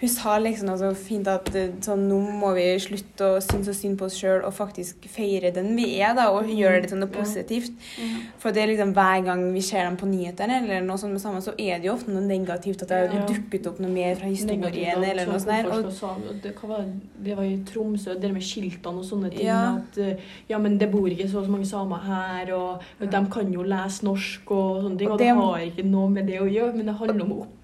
hun 0.00 0.10
sa 0.12 0.36
liksom 0.38 0.68
noe 0.68 0.78
så 0.80 0.90
fint 0.98 1.28
at 1.30 1.48
eh, 1.56 1.72
sånn, 1.84 2.04
nå 2.10 2.18
må 2.40 2.52
vi 2.56 2.66
slutte 2.82 3.30
å 3.36 3.40
synes 3.40 3.70
så 3.70 3.74
synd 3.76 3.96
på 4.00 4.08
oss 4.08 4.18
sjøl 4.20 4.42
og 4.44 4.52
faktisk 4.56 5.06
feire 5.08 5.52
den 5.54 5.70
vi 5.76 5.86
er, 5.96 6.12
da, 6.18 6.28
og 6.34 6.50
gjøre 6.52 6.82
det 6.84 6.90
til 6.92 7.00
noe 7.00 7.12
positivt. 7.12 7.72
Ja. 7.96 8.20
For 8.42 8.52
det 8.52 8.62
er 8.62 8.72
liksom 8.72 8.92
hver 8.96 9.24
gang 9.26 9.44
vi 9.54 9.64
ser 9.64 9.86
dem 9.86 9.96
på 10.00 10.08
nyhetene, 10.10 10.60
eller 10.62 10.84
noe 10.84 11.00
sånt 11.00 11.16
med 11.16 11.24
sammen, 11.24 11.44
så 11.44 11.54
er 11.56 11.80
det 11.80 11.88
jo 11.88 11.94
ofte 11.96 12.12
noe 12.12 12.24
negativt. 12.26 12.84
At 12.84 12.92
det 12.92 13.00
har 13.14 13.24
dukket 13.30 13.70
opp 13.70 13.80
noe 13.80 13.92
mer 13.92 14.20
fra 14.20 14.28
historien, 14.28 15.00
eller 15.00 15.30
noe 15.30 15.40
sånt. 15.40 15.72
Og, 15.72 16.30
det, 16.44 16.54
var 16.60 16.84
det? 16.84 17.38
var 17.40 17.48
i 17.48 17.56
Tromsø, 17.66 18.18
det 18.20 18.32
med 18.36 18.44
skiltene 18.44 19.00
og 19.00 19.08
sånne 19.08 19.32
ting. 19.32 19.48
Ja. 19.48 19.62
At 19.80 20.00
eh, 20.02 20.24
ja, 20.50 20.60
men 20.60 20.76
det 20.80 20.90
bor 20.92 21.08
ikke 21.08 21.30
så 21.32 21.46
så 21.46 21.52
mange 21.52 21.68
samer 21.68 22.04
her, 22.04 22.52
og 22.56 22.84
de 23.00 23.26
kan 23.32 23.52
jo 23.52 23.64
lese 23.64 24.04
norsk 24.04 24.52
og 24.52 24.82
sånne 24.84 25.00
ting. 25.00 25.12
Og 25.14 25.20
det 25.24 25.32
har 25.40 25.68
ikke 25.70 25.88
noe 25.88 26.12
med 26.12 26.28
det 26.28 26.42
å 26.42 26.50
gjøre, 26.50 26.74
men 26.76 26.90
det 26.90 27.00
handler 27.00 27.24
om 27.24 27.36
å 27.38 27.44
opp, 27.46 27.55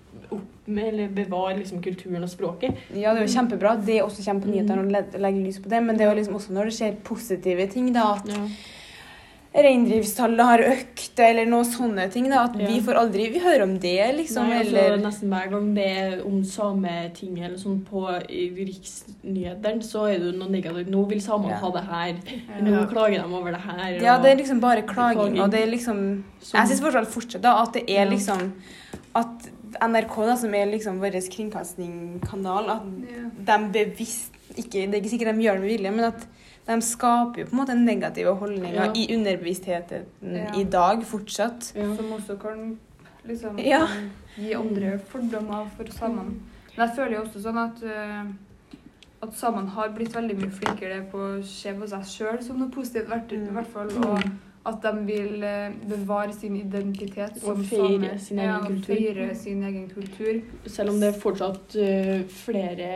eller 0.69 1.09
bevare 1.09 1.57
liksom, 1.59 1.83
kulturen 1.83 2.23
og 2.23 2.29
språket. 2.31 2.77
ja, 2.95 3.13
det 3.15 3.23
er 3.23 3.27
jo 3.27 3.33
kjempebra. 3.41 3.77
Det 3.85 4.01
også 4.03 4.25
kommer 4.25 4.43
på 4.43 4.49
Mm. 4.49 4.55
nyhetene 4.55 4.79
og 4.79 4.93
le- 4.93 5.19
legger 5.19 5.45
lys 5.47 5.59
på 5.59 5.69
det, 5.69 5.83
men 5.83 5.97
det 5.97 6.07
er 6.07 6.15
jo 6.15 6.21
liksom 6.21 6.35
også 6.35 6.51
når 6.53 6.65
det 6.65 6.75
skjer 6.79 6.97
positive 7.03 7.67
ting, 7.71 7.93
da, 7.93 8.13
at 8.15 8.27
Ja. 8.29 8.47
reindriftstallet 9.55 10.41
har 10.49 10.63
økt, 10.65 11.19
eller 11.21 11.45
noe 11.45 11.65
sånne 11.69 12.07
ting, 12.11 12.31
da, 12.31 12.45
at 12.47 12.55
vi 12.57 12.79
får 12.81 12.97
aldri 12.97 13.27
Vi 13.35 13.39
hører 13.45 13.63
om 13.67 13.75
det, 13.79 13.99
liksom, 14.17 14.49
Nei, 14.49 14.61
altså, 14.63 14.77
eller 14.79 14.97
Nesten 15.03 15.29
hver 15.29 15.51
gang 15.51 15.75
det 15.75 15.85
er 15.87 16.23
om 16.25 16.39
sameting 16.43 17.37
eller 17.45 17.59
sånn 17.59 17.83
på 17.85 18.07
i 18.31 18.47
riksnyhetene, 18.65 19.83
så 19.85 20.07
er 20.09 20.19
det 20.23 20.33
jo 20.33 20.39
noe 20.39 20.49
negativt. 20.49 20.89
Nå 20.89 21.07
vil 21.11 21.21
samene 21.21 21.51
Ja. 21.51 21.57
ha 21.57 21.71
det 21.71 21.85
her. 21.85 22.15
Ja. 22.49 22.61
Nå 22.65 22.87
klager 22.91 23.23
de 23.29 23.35
over 23.35 23.51
det 23.53 23.61
her. 23.61 24.01
Ja, 24.01 24.19
det 24.23 24.31
er 24.33 24.37
liksom 24.43 24.61
bare 24.61 24.83
Klaging. 24.83 25.39
og 25.43 25.51
det 25.51 25.61
er 25.61 25.67
liksom 25.71 26.25
Jeg 26.41 26.69
syns 26.69 26.81
fortsatt 26.81 27.07
fortsatt 27.09 27.43
da 27.43 27.63
at 27.63 27.73
det 27.75 27.85
er 27.91 28.07
liksom 28.07 28.53
At 29.15 29.49
NRK, 29.81 30.17
da, 30.27 30.37
som 30.37 30.55
er 30.55 30.67
liksom 30.67 30.99
vår 31.01 31.17
kringkastingkanal, 31.31 32.71
at 32.71 32.83
Ja. 33.09 33.59
de 33.59 33.73
bevisst 33.73 34.33
ikke, 34.57 34.91
Det 34.91 34.95
er 34.95 35.01
ikke 35.01 35.11
sikkert 35.19 35.35
de 35.37 35.43
gjør 35.43 35.53
det 35.55 35.61
med 35.61 35.71
vilje, 35.79 35.91
men 35.91 36.05
at 36.05 36.27
de 36.67 36.81
skaper 36.83 37.39
jo 37.39 37.45
på 37.47 37.53
en 37.53 37.59
måte 37.59 37.75
negative 37.85 38.35
holdninger 38.39 38.75
Ja. 38.75 38.93
i 38.95 39.07
underbevisstheten 39.17 40.05
Ja. 40.23 40.53
i 40.55 40.65
dag 40.65 41.03
fortsatt. 41.05 41.73
ja. 41.75 41.97
Som 41.97 42.13
også 42.13 42.39
kan 42.41 42.79
liksom 43.27 43.57
gi 43.57 44.53
andre 44.55 44.99
fordommer 44.99 45.69
for 45.77 45.85
samene. 45.85 46.35
Men 46.77 46.89
jeg 46.89 46.97
føler 46.97 47.17
jo 47.17 47.23
også 47.25 47.43
sånn 47.43 47.59
at 47.59 47.83
eh, 47.83 48.25
at 49.23 49.35
samene 49.35 49.69
har 49.71 49.89
blitt 49.91 50.13
veldig 50.13 50.37
mye 50.37 50.51
flinkere 50.51 51.09
på 51.11 51.17
å 51.19 51.45
se 51.45 51.73
på 51.73 51.89
seg 51.89 52.01
sjøl 52.05 52.43
som 52.43 52.59
noe 52.59 52.69
positivt, 52.71 53.09
i 53.33 53.37
Mm. 53.37 53.53
hvert 53.53 53.67
fall. 53.69 53.87
Og 54.05 54.23
at 54.67 54.79
de 54.83 54.91
vil 55.07 55.43
eh, 55.43 55.73
bevare 55.89 56.33
sin 56.33 56.57
identitet 56.57 57.43
Og 57.45 57.59
feire 57.67 58.19
sin 58.19 58.39
ja, 58.39 58.59
egen 58.59 58.67
kultur. 58.77 58.95
Feire 58.95 59.35
sin 59.35 59.63
egen 59.63 59.89
kultur. 59.91 60.41
Selv 60.67 60.91
om 60.91 61.01
det 61.01 61.09
er 61.09 61.19
fortsatt 61.21 61.77
eh, 61.83 62.23
flere 62.29 62.91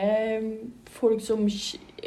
folk 0.96 1.20
som 1.24 1.42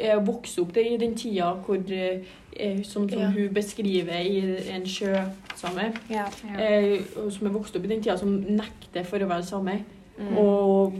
er 0.00 0.22
vokst 0.24 0.58
opp 0.62 0.76
i 0.80 0.96
den 1.00 1.14
tida 1.18 1.52
hvor 1.66 1.76
eh, 1.92 2.24
eh, 2.56 2.82
Som, 2.84 3.08
som 3.08 3.18
Ja. 3.20 3.30
hun 3.30 3.54
beskriver 3.54 4.20
i 4.20 4.40
en 4.74 4.86
sjøsame. 4.86 5.92
Ja. 6.10 6.24
Eh, 6.56 7.00
som 7.30 7.46
er 7.46 7.52
vokst 7.52 7.76
opp 7.76 7.84
i 7.84 7.88
den 7.92 8.02
tida, 8.02 8.16
som 8.16 8.32
nekter 8.48 9.04
for 9.04 9.18
å 9.20 9.28
være 9.28 9.44
same. 9.44 9.80
Mm. 10.18 10.36
Og 10.38 10.92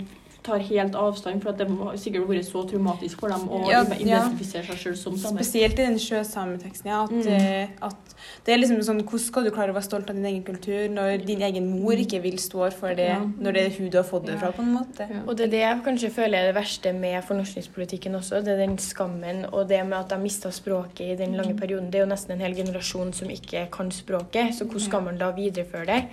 tar 0.50 0.66
helt 0.66 0.98
avstand, 0.98 1.42
for 1.44 1.54
at 1.54 1.58
det 1.62 1.68
må 1.70 1.92
sikkert 2.00 2.26
vært 2.28 2.48
så 2.50 2.64
traumatisk 2.68 3.20
for 3.22 3.32
dem 3.32 3.46
å 3.48 3.62
Ja, 3.70 3.84
identifisere 3.84 4.66
seg 4.66 4.82
sjøl 4.84 4.96
som 4.98 5.16
same. 5.16 5.38
Spesielt 5.40 5.78
i 5.78 5.86
den 5.86 5.98
sjøsameteksten. 6.02 6.90
Ja, 6.90 7.04
at, 7.04 7.10
Mm. 7.10 7.26
eh, 7.26 7.68
at 7.86 8.14
det 8.44 8.54
er 8.54 8.58
liksom 8.58 8.82
sånn, 8.84 9.00
Hvordan 9.04 9.20
skal 9.26 9.44
du 9.44 9.50
klare 9.50 9.70
å 9.72 9.74
være 9.78 9.86
stolt 9.88 10.10
av 10.10 10.16
din 10.16 10.26
egen 10.26 10.42
kultur 10.44 10.88
når 10.90 11.24
din 11.26 11.40
egen 11.46 11.70
mor 11.80 11.92
ikke 11.96 12.20
vil 12.22 12.36
stå 12.38 12.72
for 12.72 12.94
det, 12.94 13.08
Ja. 13.08 13.20
når 13.20 13.52
det 13.54 13.62
er 13.66 13.70
hun 13.78 13.88
du 13.90 13.96
har 13.98 14.04
fått 14.04 14.26
det 14.26 14.38
fra? 14.38 14.50
på 14.52 14.60
en 14.62 14.74
måte? 14.76 15.08
Ja. 15.08 15.22
Og 15.26 15.36
det 15.36 15.46
er 15.46 15.50
det 15.50 15.60
jeg 15.60 15.82
kanskje 15.84 16.10
føler 16.10 16.34
er 16.40 16.52
det 16.52 16.54
verste 16.60 16.92
med 16.94 17.24
fornorskningspolitikken 17.24 18.14
også. 18.18 18.42
Det 18.44 18.48
er 18.58 18.66
den 18.66 18.76
skammen 18.78 19.46
og 19.52 19.68
det 19.68 19.86
med 19.86 19.98
at 19.98 20.08
de 20.08 20.16
mista 20.18 20.50
språket 20.50 21.00
i 21.12 21.16
den 21.16 21.36
lange 21.36 21.54
perioden. 21.56 21.90
Det 21.90 22.00
er 22.00 22.06
jo 22.06 22.12
nesten 22.14 22.32
en 22.32 22.40
hel 22.40 22.54
generasjon 22.54 23.12
som 23.14 23.28
ikke 23.28 23.70
kan 23.70 23.90
språket, 23.90 24.54
så 24.54 24.64
hvordan 24.66 24.80
skal 24.80 25.02
man 25.02 25.18
da 25.18 25.30
videreføre 25.32 25.86
det? 25.86 26.04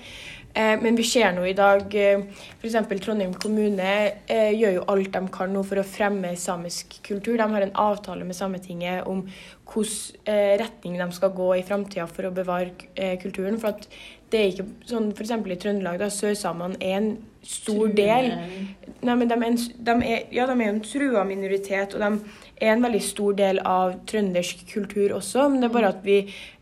Eh, 0.58 0.80
men 0.82 0.96
vi 0.98 1.04
ser 1.06 1.36
nå 1.36 1.44
i 1.46 1.54
dag 1.58 1.94
eh, 1.94 2.24
f.eks. 2.58 2.78
Trondheim 3.04 3.36
kommune 3.38 3.92
eh, 4.26 4.56
gjør 4.58 4.80
jo 4.80 4.86
alt 4.90 5.12
de 5.14 5.22
kan 5.34 5.54
nå 5.54 5.62
for 5.68 5.78
å 5.78 5.86
fremme 5.86 6.34
samisk 6.40 6.98
kultur. 7.06 7.38
De 7.38 7.46
har 7.52 7.66
en 7.66 7.76
avtale 7.78 8.26
med 8.26 8.38
Sametinget 8.38 9.06
om 9.06 9.28
hvilken 9.68 10.58
retning 10.58 10.96
de 10.96 11.06
skal 11.12 11.34
gå 11.36 11.50
i 11.58 11.64
framtida 11.68 12.08
for 12.10 12.30
å 12.30 12.34
bevare 12.34 12.72
kulturen. 13.20 13.60
For 13.60 13.76
at 13.76 13.86
det 14.32 14.40
er 14.40 14.54
ikke 14.54 14.66
sånn 14.88 15.12
f.eks. 15.12 15.34
i 15.36 15.58
Trøndelag, 15.60 16.00
da 16.00 16.08
sørsamene 16.12 16.80
er 16.80 16.96
en 17.02 17.10
stor 17.48 17.92
del 17.96 18.32
Nei, 19.06 19.14
men 19.14 19.30
de 19.30 19.36
er, 19.36 19.44
en, 19.46 19.58
de 19.88 19.94
er, 20.08 20.24
ja, 20.34 20.48
de 20.50 20.56
er 20.58 20.72
en 20.72 20.80
trua 20.82 21.22
minoritet, 21.28 21.94
og 21.94 22.02
de 22.02 22.64
er 22.66 22.72
en 22.74 22.82
veldig 22.82 23.02
stor 23.06 23.36
del 23.38 23.60
av 23.62 23.94
trøndersk 24.10 24.64
kultur 24.72 25.14
også. 25.20 25.46
Men 25.52 25.62
det 25.62 25.70
er 25.70 25.76
bare 25.76 25.92
at 25.94 26.02
vi 26.04 26.18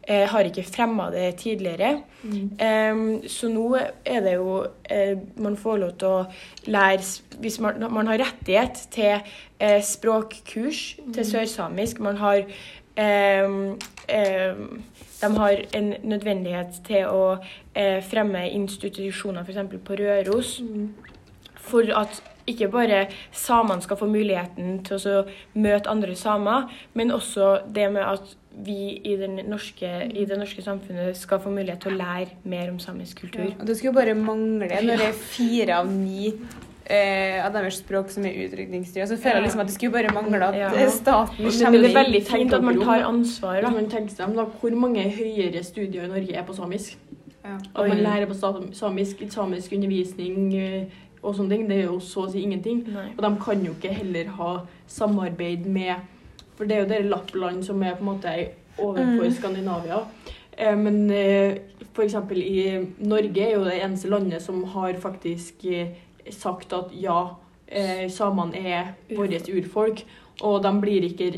eh, 0.08 0.28
har 0.30 0.48
ikke 0.48 0.64
fremma 0.64 1.10
det 1.14 1.36
tidligere. 1.42 2.02
Mm. 2.24 2.50
Em, 2.60 3.04
så 3.30 3.50
nå 3.52 3.66
er 3.78 4.22
det 4.26 4.34
jo 4.36 4.66
eh, 4.90 5.18
Man 5.38 5.58
får 5.58 5.78
lov 5.78 5.92
til 6.02 6.08
å 6.08 6.24
lære 6.66 7.04
Hvis 7.40 7.60
man, 7.62 7.84
man 7.94 8.08
har 8.10 8.18
rettighet 8.24 8.88
til 8.92 9.20
eh, 9.60 9.82
språkkurs 9.84 10.96
til 11.14 11.26
sørsamisk, 11.26 12.00
man 12.00 12.18
har 12.18 12.46
de 15.22 15.38
har 15.38 15.62
en 15.76 15.94
nødvendighet 16.04 16.78
til 16.88 17.10
å 17.12 17.24
eh, 17.76 18.00
fremme 18.08 18.46
institusjoner, 18.56 19.44
f.eks. 19.44 19.76
på 19.84 19.98
Røros 20.00 20.62
Mm. 20.62 20.94
for 21.60 21.84
at 22.00 22.22
ikke 22.48 22.68
bare 22.72 23.08
samene 23.34 23.82
skal 23.82 23.98
få 23.98 24.06
muligheten 24.06 24.84
til 24.86 25.08
å 25.10 25.24
møte 25.54 25.90
andre 25.90 26.16
samer, 26.16 26.70
men 26.94 27.12
også 27.12 27.60
det 27.76 27.92
med 27.92 28.06
at 28.06 28.36
vi 28.64 29.02
i, 29.04 29.16
den 29.20 29.40
norske, 29.50 29.90
i 30.16 30.24
det 30.26 30.38
norske 30.40 30.62
samfunnet 30.64 31.18
skal 31.20 31.42
få 31.44 31.52
mulighet 31.52 31.82
til 31.84 31.92
å 31.92 31.98
lære 32.00 32.38
mer 32.48 32.70
om 32.72 32.78
samisk 32.80 33.26
kultur. 33.26 33.50
Og 33.60 33.66
det 33.68 33.76
skulle 33.78 33.94
bare 33.98 34.14
mangle 34.16 34.70
når 34.70 35.02
det 35.02 35.10
er 35.10 35.18
fire 35.20 35.76
av 35.82 35.90
ni 35.92 36.30
eh, 36.88 37.42
av 37.46 37.52
deres 37.56 37.82
språk 37.82 38.10
som 38.14 38.26
er 38.26 38.38
utrydningstrua. 38.46 39.08
Så 39.10 39.18
føler 39.20 39.42
jeg 39.42 39.48
liksom 39.50 39.64
at 39.66 39.68
det 39.72 39.76
skulle 39.76 39.96
bare 39.98 40.14
mangle 40.16 40.42
at 40.48 40.56
Ja. 40.56 40.70
eh, 40.72 40.90
staten 40.90 41.36
kommer 41.52 41.82
det 41.82 41.92
er 41.92 42.00
veldig 42.04 42.24
fint 42.30 42.54
at 42.54 42.64
man 42.64 42.80
tar 42.82 43.04
ansvar. 43.10 43.62
Da. 43.62 43.70
man 43.70 43.90
tenker 43.90 44.16
seg 44.16 44.30
om 44.30 44.36
da, 44.36 44.46
Hvor 44.46 44.76
mange 44.76 45.04
høyere 45.04 45.64
studier 45.64 46.04
i 46.04 46.08
Norge 46.08 46.34
er 46.36 46.44
på 46.44 46.54
samisk? 46.56 46.98
Ja. 47.44 47.58
At 47.76 47.88
man 47.88 47.98
lærer 47.98 48.26
på 48.26 48.34
samisk, 48.74 49.22
samisk 49.30 49.74
undervisning 49.74 50.56
eh, 50.56 50.86
og 51.22 51.36
sånne 51.36 51.50
ting, 51.50 51.68
det 51.70 51.78
er 51.80 51.88
jo 51.90 52.00
så 52.00 52.26
å 52.28 52.32
si 52.32 52.42
ingenting. 52.46 52.84
Nei. 52.94 53.08
Og 53.18 53.22
de 53.24 53.36
kan 53.42 53.64
jo 53.66 53.72
ikke 53.74 53.94
heller 53.94 54.28
ha 54.38 54.52
samarbeid 54.88 55.66
med 55.66 55.96
For 56.56 56.66
det 56.66 56.76
er 56.76 56.84
jo 56.84 56.90
det 56.90 57.06
Lappland 57.10 57.64
som 57.68 57.84
er 57.84 57.96
på 57.98 58.06
en 58.06 58.12
måte 58.14 58.36
overfor 58.78 59.26
Mm. 59.26 59.34
Skandinavia. 59.34 60.02
Eh, 60.58 60.76
men 60.78 61.12
eh, 61.12 61.58
f.eks. 61.94 62.16
i 62.32 62.88
Norge 63.00 63.42
er 63.42 63.56
jo 63.56 63.64
det 63.66 63.80
eneste 63.82 64.10
landet 64.10 64.42
som 64.42 64.64
har 64.64 64.94
faktisk 65.00 65.66
eh, 65.66 65.96
sagt 66.32 66.74
at 66.74 66.92
ja, 66.94 67.36
eh, 67.68 68.08
samene 68.10 68.56
er 68.58 68.94
vårt 69.16 69.50
urfolk. 69.50 70.04
Og 70.42 70.62
de 70.64 70.72
blir 70.82 71.04
ikke 71.08 71.32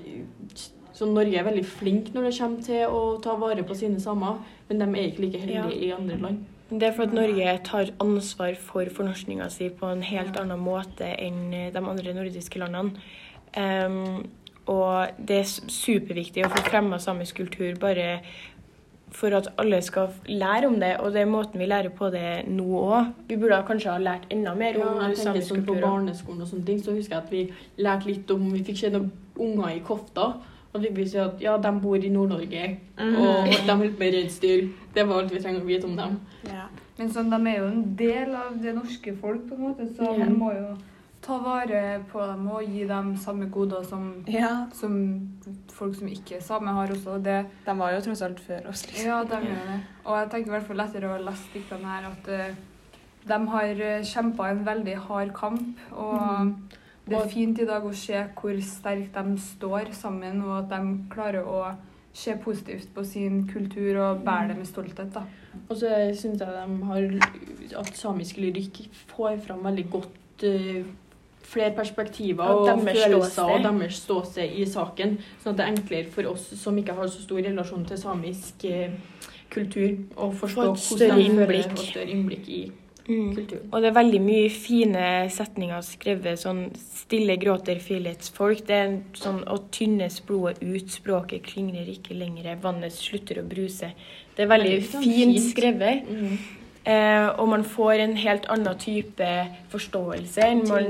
Så 0.98 1.06
Norge 1.06 1.38
er 1.38 1.44
veldig 1.46 1.66
flink 1.66 2.08
når 2.14 2.24
det 2.26 2.38
kommer 2.40 2.62
til 2.66 2.88
å 2.90 3.02
ta 3.22 3.36
vare 3.38 3.62
på 3.62 3.76
sine 3.78 4.00
samer, 4.02 4.40
men 4.68 4.80
de 4.80 4.88
er 4.88 5.12
ikke 5.12 5.22
like 5.22 5.42
heldige 5.44 5.86
i 5.86 5.92
andre 5.94 6.18
land. 6.18 6.40
Det 6.72 6.88
er 6.88 6.96
for 6.98 7.06
at 7.06 7.14
Norge 7.14 7.52
tar 7.64 7.92
ansvar 8.02 8.58
for 8.58 8.90
fornorskninga 8.90 9.46
si 9.54 9.70
på 9.70 9.86
en 9.86 10.02
helt 10.02 10.36
annen 10.42 10.60
måte 10.60 11.06
enn 11.06 11.54
eh, 11.54 11.70
de 11.72 11.84
andre 11.84 12.16
nordiske 12.18 12.58
landene. 12.60 12.98
Em, 13.54 14.26
og 14.68 15.24
det 15.28 15.42
er 15.42 15.50
superviktig 15.72 16.46
å 16.46 16.52
få 16.52 16.64
fremma 16.68 17.00
samisk 17.00 17.40
kultur 17.42 17.78
bare 17.80 18.08
for 19.16 19.32
at 19.38 19.48
alle 19.58 19.80
skal 19.82 20.10
lære 20.28 20.68
om 20.68 20.76
det. 20.80 20.98
Og 21.00 21.14
det 21.14 21.22
er 21.22 21.30
måten 21.32 21.60
vi 21.60 21.66
lærer 21.66 21.90
på 21.96 22.10
det 22.12 22.44
nå 22.52 22.66
òg. 22.82 23.14
Vi 23.30 23.38
burde 23.40 23.62
kanskje 23.68 23.94
ha 23.94 24.02
lært 24.04 24.28
enda 24.34 24.54
mer 24.56 24.76
Ja, 24.76 24.90
om 24.90 25.00
jeg 25.02 25.16
tenker 25.16 25.24
samisk 25.24 25.48
sånn 25.54 25.64
På 25.64 25.74
kultur. 25.74 25.82
På 25.82 25.88
barneskolen 25.88 26.44
og 26.44 26.52
sånne 26.52 26.68
ting, 26.68 26.84
så 26.84 26.96
husker 26.98 27.16
jeg 27.16 27.24
at 27.24 27.32
vi 27.32 27.84
lærte 27.84 28.10
litt 28.10 28.32
om 28.36 28.52
Vi 28.52 28.64
fikk 28.68 28.82
se 28.82 28.92
noen 28.94 29.12
unger 29.40 29.72
i 29.78 29.80
Kofta. 29.88 30.28
Og 30.74 30.84
vi 30.84 30.92
fikk 30.98 31.16
at 31.24 31.40
ja, 31.42 31.56
de 31.58 31.72
bor 31.82 31.96
i 31.96 32.12
Nord-Norge, 32.12 32.66
mm. 33.00 33.16
og 33.16 33.48
de 33.48 33.72
holder 33.72 33.94
på 33.96 34.04
med 34.04 34.14
reinsdyr. 34.14 34.68
Det 34.94 35.08
var 35.08 35.24
alt 35.24 35.32
vi 35.34 35.40
trenger 35.42 35.64
å 35.64 35.70
vite 35.70 35.88
om 35.88 35.96
dem. 35.98 36.20
Ja. 36.52 36.68
Men 36.98 37.10
sånn, 37.14 37.32
de 37.32 37.50
er 37.50 37.58
jo 37.62 37.70
en 37.72 37.82
del 37.98 38.36
av 38.36 38.60
det 38.62 38.74
norske 38.76 39.14
folk, 39.22 39.48
på 39.48 39.56
en 39.56 39.64
måte, 39.64 39.88
så 39.96 40.12
yeah. 40.12 40.20
man 40.20 40.36
må 40.38 40.52
jo 40.54 40.68
ta 41.28 41.38
vare 41.44 41.82
på 42.12 42.24
dem 42.30 42.48
og 42.54 42.64
gi 42.72 42.86
dem 42.88 43.12
samme 43.20 43.50
goder 43.52 43.84
som, 43.86 44.08
ja. 44.32 44.52
som 44.74 44.96
folk 45.74 45.98
som 46.00 46.08
ikke 46.12 46.38
er 46.38 46.46
same, 46.46 46.74
har 46.78 46.94
også. 46.94 47.18
Det, 47.24 47.38
De 47.66 47.76
var 47.80 47.94
jo 47.94 48.02
tross 48.08 48.24
alt 48.26 48.40
før 48.44 48.72
oss. 48.72 48.86
Liksom. 48.88 49.10
ja, 49.10 49.20
de 49.28 49.42
gjør 49.50 49.70
det. 49.74 49.78
Og 50.06 50.18
jeg 50.18 50.32
tenker 50.34 50.52
i 50.52 50.56
hvert 50.56 50.68
fall 50.70 50.86
etter 50.86 51.08
å 51.08 51.14
ha 51.14 51.22
lest 51.28 51.56
diktene 51.56 51.94
her 51.96 52.10
at 52.12 52.32
uh, 52.32 52.78
de 53.28 53.40
har 53.54 53.84
kjempa 54.08 54.52
en 54.52 54.64
veldig 54.68 54.96
hard 55.10 55.34
kamp. 55.36 55.84
Og 55.92 56.22
mm. 56.22 56.54
det 57.10 57.20
er 57.20 57.34
fint 57.34 57.60
i 57.60 57.68
dag 57.68 57.86
å 57.86 57.94
se 58.06 58.24
hvor 58.40 58.64
sterkt 58.64 59.20
de 59.20 59.44
står 59.50 59.92
sammen, 59.98 60.42
og 60.48 60.62
at 60.62 60.72
de 60.72 60.96
klarer 61.14 61.44
å 61.44 61.66
se 62.18 62.34
positivt 62.42 62.90
på 62.96 63.04
sin 63.06 63.44
kultur 63.52 64.00
og 64.02 64.24
bære 64.26 64.54
det 64.54 64.56
med 64.58 64.70
stolthet. 64.70 65.12
da. 65.14 65.26
Og 65.68 65.76
så 65.78 65.92
syns 66.18 66.42
jeg 66.42 66.54
de 66.54 66.88
har 66.90 67.82
at 67.82 67.92
samisk 67.98 68.40
lyrikk 68.42 68.88
får 69.12 69.38
fram 69.46 69.66
veldig 69.68 69.86
godt 69.92 70.46
eh, 70.48 70.88
flere 71.48 71.72
perspektiver 71.76 72.44
Og 72.44 72.82
følelser 72.84 73.44
og 73.44 73.64
deres 73.64 74.02
ståsted 74.04 74.58
i 74.60 74.66
saken. 74.66 75.18
Sånn 75.44 75.54
at 75.54 75.58
det 75.58 75.66
er 75.66 75.76
enklere 75.76 76.12
for 76.12 76.34
oss 76.34 76.50
som 76.60 76.78
ikke 76.78 76.96
har 76.98 77.08
så 77.08 77.22
stor 77.24 77.40
relasjon 77.46 77.86
til 77.88 77.98
samisk 77.98 78.66
eh, 78.66 78.90
kultur, 79.50 79.96
å 80.18 80.32
forstå 80.36 80.68
hvordan 80.76 81.18
de 81.18 81.30
føler 81.32 81.72
og 81.72 81.78
større 81.78 82.12
innblikk 82.12 82.50
i 82.50 82.66
Mm. 83.08 83.36
kulturen. 83.36 83.70
Og 83.72 83.82
det 83.82 83.88
er 83.88 83.94
veldig 84.04 84.20
mye 84.20 84.50
fine 84.52 85.30
setninger 85.32 85.82
skrevet 85.82 86.40
sånn 86.42 86.74
'Stille 86.76 87.38
gråter 87.40 87.80
fjelets 87.80 88.30
folk'. 88.30 88.66
Det 88.68 88.76
er 88.76 89.00
sånn 89.14 89.46
'Å 89.46 89.70
tynnes 89.72 90.20
blodet 90.28 90.62
ut, 90.62 90.90
språket 90.92 91.44
klingrer 91.44 91.88
ikke 91.88 92.18
lenger, 92.20 92.58
vannet 92.62 92.92
slutter 92.92 93.38
å 93.42 93.48
bruse'. 93.48 93.94
Det 94.36 94.44
er 94.44 94.48
veldig 94.48 94.82
Veldig 94.82 94.90
sånn 94.92 95.04
fint 95.04 95.38
fint. 95.38 95.56
skrevet. 95.56 96.10
Mm. 96.10 96.38
Eh, 96.88 97.28
og 97.36 97.50
man 97.52 97.64
får 97.68 98.00
en 98.00 98.14
helt 98.16 98.46
annen 98.54 98.78
type 98.80 99.28
forståelse 99.74 100.40
enn 100.46 100.62
man, 100.70 100.86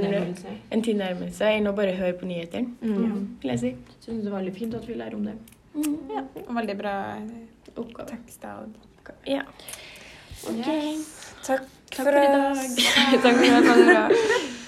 en 0.72 0.84
tilnærmelse 0.86 1.48
enn 1.58 1.66
å 1.72 1.74
bare 1.76 1.96
høre 1.98 2.14
på 2.20 2.28
nyhetene, 2.30 2.76
Mm. 2.82 3.38
Ja. 3.42 3.50
jeg 3.56 3.76
synes 4.06 4.24
det 4.24 4.28
er 4.32 4.36
veldig 4.38 4.54
fint 4.56 4.76
at 4.76 4.86
vi 4.88 4.94
lærer 4.94 5.16
om 5.16 5.26
det. 5.26 5.34
Ja. 6.14 6.22
Veldig 6.54 6.78
bra 6.78 6.94
Oppgave. 7.76 8.08
tekster. 8.10 8.50
og- 8.62 9.12
Ja. 9.26 9.42
Ok. 10.48 10.66
Takk, 11.44 11.62
Takk 11.90 12.06
for 12.06 12.10
i 12.10 12.28
dag. 12.28 12.56
Takk 13.24 13.36
for 13.36 13.44
i 13.44 13.50
var 13.88 14.67